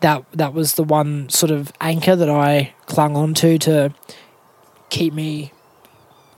That 0.00 0.24
that 0.32 0.54
was 0.54 0.74
the 0.74 0.84
one 0.84 1.28
sort 1.28 1.50
of 1.50 1.72
anchor 1.80 2.14
that 2.16 2.30
I 2.30 2.74
clung 2.86 3.16
onto 3.16 3.58
to 3.58 3.92
keep 4.90 5.12
me 5.12 5.52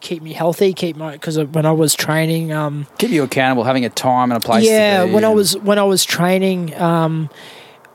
keep 0.01 0.23
me 0.23 0.33
healthy, 0.33 0.73
keep 0.73 0.97
my 0.97 1.13
because 1.13 1.39
when 1.39 1.67
I 1.67 1.73
was 1.73 1.95
training, 1.95 2.53
um, 2.53 2.87
keep 2.99 3.11
you 3.11 3.23
accountable, 3.23 3.65
having 3.65 3.85
a 3.85 3.91
time 3.91 4.33
and 4.33 4.43
a 4.43 4.45
place. 4.45 4.65
yeah, 4.65 5.03
to 5.03 5.07
be 5.07 5.15
when 5.15 5.25
I 5.25 5.29
was 5.29 5.57
when 5.59 5.79
I 5.79 5.85
was 5.85 6.05
training, 6.05 6.75
um, 6.81 7.31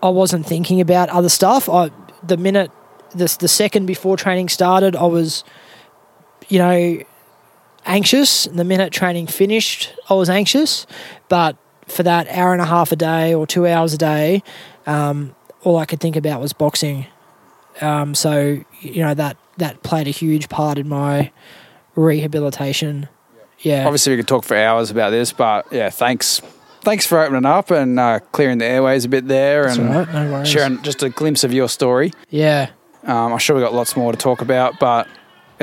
I 0.01 0.09
wasn't 0.09 0.45
thinking 0.45 0.81
about 0.81 1.09
other 1.09 1.29
stuff. 1.29 1.67
I 1.67 1.89
the 2.23 2.37
minute 2.37 2.71
the 3.11 3.35
the 3.39 3.47
second 3.47 3.85
before 3.85 4.17
training 4.17 4.49
started, 4.49 4.95
I 4.95 5.05
was, 5.05 5.43
you 6.47 6.59
know, 6.59 6.99
anxious. 7.85 8.45
And 8.45 8.57
the 8.57 8.63
minute 8.63 8.93
training 8.93 9.27
finished, 9.27 9.93
I 10.09 10.13
was 10.13 10.29
anxious. 10.29 10.85
But 11.27 11.57
for 11.87 12.03
that 12.03 12.27
hour 12.29 12.53
and 12.53 12.61
a 12.61 12.65
half 12.65 12.91
a 12.91 12.95
day 12.95 13.33
or 13.33 13.45
two 13.47 13.67
hours 13.67 13.93
a 13.93 13.97
day, 13.97 14.43
um, 14.85 15.35
all 15.63 15.77
I 15.77 15.85
could 15.85 15.99
think 15.99 16.15
about 16.15 16.41
was 16.41 16.53
boxing. 16.53 17.07
Um, 17.81 18.15
so 18.15 18.59
you 18.81 19.01
know 19.03 19.13
that 19.13 19.37
that 19.57 19.83
played 19.83 20.07
a 20.07 20.11
huge 20.11 20.49
part 20.49 20.77
in 20.77 20.87
my 20.87 21.31
rehabilitation. 21.95 23.07
Yeah, 23.59 23.85
Obviously, 23.85 24.13
we 24.13 24.17
could 24.17 24.27
talk 24.27 24.43
for 24.43 24.55
hours 24.55 24.91
about 24.91 25.09
this, 25.09 25.31
but 25.33 25.65
yeah, 25.71 25.89
thanks, 25.89 26.41
thanks 26.81 27.05
for 27.05 27.19
opening 27.19 27.45
up 27.45 27.71
and 27.71 27.99
uh, 27.99 28.19
clearing 28.31 28.57
the 28.59 28.65
airways 28.65 29.05
a 29.05 29.09
bit 29.09 29.27
there, 29.27 29.63
That's 29.63 29.77
and 29.77 29.89
right, 29.89 30.13
no 30.13 30.43
sharing 30.43 30.81
just 30.83 31.01
a 31.03 31.09
glimpse 31.09 31.43
of 31.43 31.53
your 31.53 31.69
story. 31.69 32.11
Yeah. 32.29 32.69
Um, 33.03 33.33
I'm 33.33 33.39
sure 33.39 33.55
we 33.55 33.61
got 33.61 33.73
lots 33.73 33.95
more 33.95 34.11
to 34.11 34.17
talk 34.17 34.41
about, 34.41 34.79
but 34.79 35.07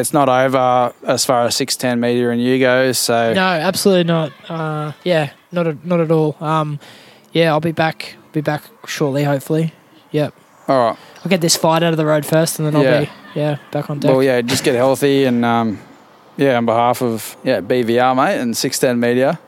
it's 0.03 0.13
not 0.13 0.29
over 0.29 0.93
as 1.07 1.25
far 1.25 1.47
as 1.47 1.57
six 1.57 1.77
ten 1.77 1.99
media 2.01 2.29
and 2.31 2.43
you 2.43 2.59
go. 2.59 2.93
So 2.93 3.33
No, 3.33 3.41
absolutely 3.41 4.05
not. 4.05 4.33
Uh, 4.51 4.93
yeah, 5.05 5.33
not 5.51 5.67
a, 5.67 5.79
not 5.83 6.01
at 6.01 6.11
all. 6.11 6.37
Um, 6.41 6.79
yeah, 7.33 7.51
I'll 7.53 7.61
be 7.61 7.73
back. 7.73 8.17
Be 8.33 8.41
back 8.43 8.63
shortly, 8.87 9.25
hopefully. 9.25 9.73
Yep. 10.11 10.35
all 10.69 10.89
right. 10.91 10.99
I'll 11.25 11.31
get 11.31 11.41
this 11.41 11.57
fight 11.57 11.83
out 11.83 11.93
of 11.93 11.97
the 11.97 12.05
road 12.05 12.27
first, 12.27 12.59
and 12.59 12.67
then 12.67 12.77
I'll 12.77 12.83
Yeah. 12.85 13.01
be 13.05 13.11
yeah 13.35 13.57
back 13.71 13.89
on 13.89 13.99
deck. 14.01 14.11
Well, 14.11 14.23
yeah, 14.23 14.43
just 14.43 14.65
get 14.65 14.75
healthy 14.75 15.25
and 15.25 15.45
um, 15.45 15.79
yeah, 16.37 16.57
on 16.59 16.67
behalf 16.67 17.01
of 17.03 17.37
yeah 17.45 17.61
BVR 17.61 18.15
mate 18.17 18.39
and 18.41 18.55
six 18.57 18.79
ten 18.79 18.99
media, 19.01 19.39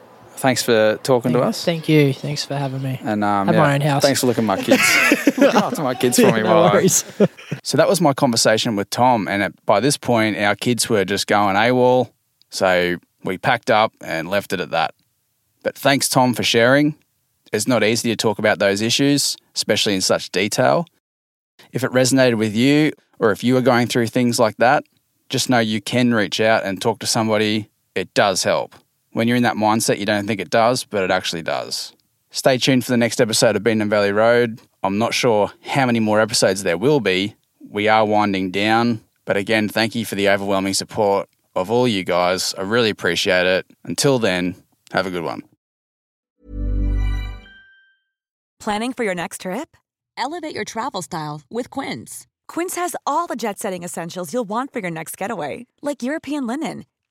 thanks 0.45 0.63
for 0.63 0.99
talking 1.03 1.33
thank, 1.33 1.43
to 1.43 1.49
us. 1.49 1.65
Thank 1.65 1.89
you. 1.89 2.13
Thanks 2.13 2.45
for 2.45 2.55
having 2.55 2.83
me. 2.83 3.01
and 3.03 3.25
um, 3.25 3.49
yeah, 3.49 3.59
my 3.59 3.75
own 3.75 3.81
house. 3.81 4.03
Thanks 4.03 4.21
for 4.21 4.27
looking 4.27 4.45
at 4.45 4.59
my 4.59 4.63
kids. 4.63 5.39
Look 5.39 5.55
after 5.55 5.83
my 5.83 5.95
kids 5.95 6.19
for 6.19 6.31
me, 6.31 6.43
no 6.43 6.63
worries. 6.63 7.05
So 7.63 7.79
that 7.79 7.89
was 7.89 7.99
my 7.99 8.13
conversation 8.13 8.77
with 8.77 8.91
Tom, 8.91 9.27
and 9.27 9.43
at, 9.43 9.65
by 9.65 9.81
this 9.81 9.97
point, 9.97 10.37
our 10.37 10.55
kids 10.55 10.91
were 10.91 11.05
just 11.07 11.27
going 11.27 11.57
AWOL. 11.57 12.11
So 12.51 12.99
we 13.23 13.39
packed 13.39 13.71
up 13.71 13.95
and 14.03 14.29
left 14.29 14.53
it 14.53 14.61
at 14.61 14.71
that. 14.73 14.95
But 15.63 15.75
thanks, 15.75 16.11
Tom, 16.11 16.35
for 16.35 16.43
sharing. 16.43 16.95
It's 17.55 17.67
not 17.67 17.83
easy 17.83 18.11
to 18.11 18.17
talk 18.17 18.39
about 18.39 18.59
those 18.59 18.83
issues, 18.83 19.37
especially 19.55 19.95
in 19.95 20.03
such 20.03 20.31
detail. 20.31 20.85
If 21.73 21.85
it 21.85 21.91
resonated 21.93 22.37
with 22.37 22.55
you, 22.55 22.93
or 23.19 23.31
if 23.31 23.43
you 23.43 23.57
are 23.57 23.63
going 23.63 23.87
through 23.87 24.09
things 24.09 24.39
like 24.39 24.59
that, 24.59 24.85
just 25.31 25.49
know 25.49 25.61
you 25.61 25.81
can 25.81 26.13
reach 26.13 26.41
out 26.41 26.65
and 26.65 26.83
talk 26.83 26.99
to 26.99 27.07
somebody. 27.07 27.71
It 27.95 28.13
does 28.13 28.45
help. 28.45 28.75
When 29.15 29.29
you're 29.29 29.37
in 29.37 29.45
that 29.45 29.55
mindset, 29.55 29.99
you 29.99 30.07
don't 30.07 30.27
think 30.27 30.41
it 30.41 30.51
does, 30.51 30.83
but 30.83 31.05
it 31.05 31.13
actually 31.13 31.43
does. 31.43 31.93
Stay 32.31 32.59
tuned 32.59 32.85
for 32.85 32.91
the 32.91 32.97
next 32.97 33.21
episode 33.21 33.55
of 33.55 33.63
Beanham 33.63 33.89
Valley 33.89 34.11
Road. 34.11 34.61
I'm 34.83 34.99
not 34.99 35.15
sure 35.15 35.53
how 35.63 35.87
many 35.87 36.01
more 36.01 36.21
episodes 36.21 36.65
there 36.65 36.77
will 36.77 36.99
be. 36.99 37.37
We 37.71 37.87
are 37.87 38.05
winding 38.05 38.51
down, 38.51 39.05
but 39.25 39.37
again, 39.37 39.69
thank 39.69 39.95
you 39.95 40.05
for 40.05 40.17
the 40.17 40.29
overwhelming 40.29 40.75
support 40.75 41.29
of 41.55 41.71
all 41.71 41.87
you 41.87 42.03
guys. 42.03 42.55
I 42.59 42.63
really 42.63 42.91
appreciate 42.91 43.47
it. 43.47 43.67
Until 43.85 44.19
then, 44.19 44.57
have 44.91 45.07
a 45.07 45.13
good 45.13 45.23
one. 45.23 45.43
Planning 48.59 48.93
for 48.93 49.05
your 49.05 49.15
next 49.15 49.43
trip? 49.43 49.77
Elevate 50.17 50.57
your 50.57 50.65
travel 50.65 51.03
style 51.03 51.43
with 51.49 51.71
Quince. 51.71 52.27
Quince 52.49 52.75
has 52.75 52.97
all 53.07 53.29
the 53.29 53.37
jet 53.37 53.61
setting 53.61 53.85
essentials 53.85 54.33
you'll 54.33 54.49
want 54.49 54.73
for 54.73 54.81
your 54.81 54.91
next 54.91 55.17
getaway, 55.17 55.67
like 55.83 56.03
European 56.03 56.49
linen, 56.49 56.85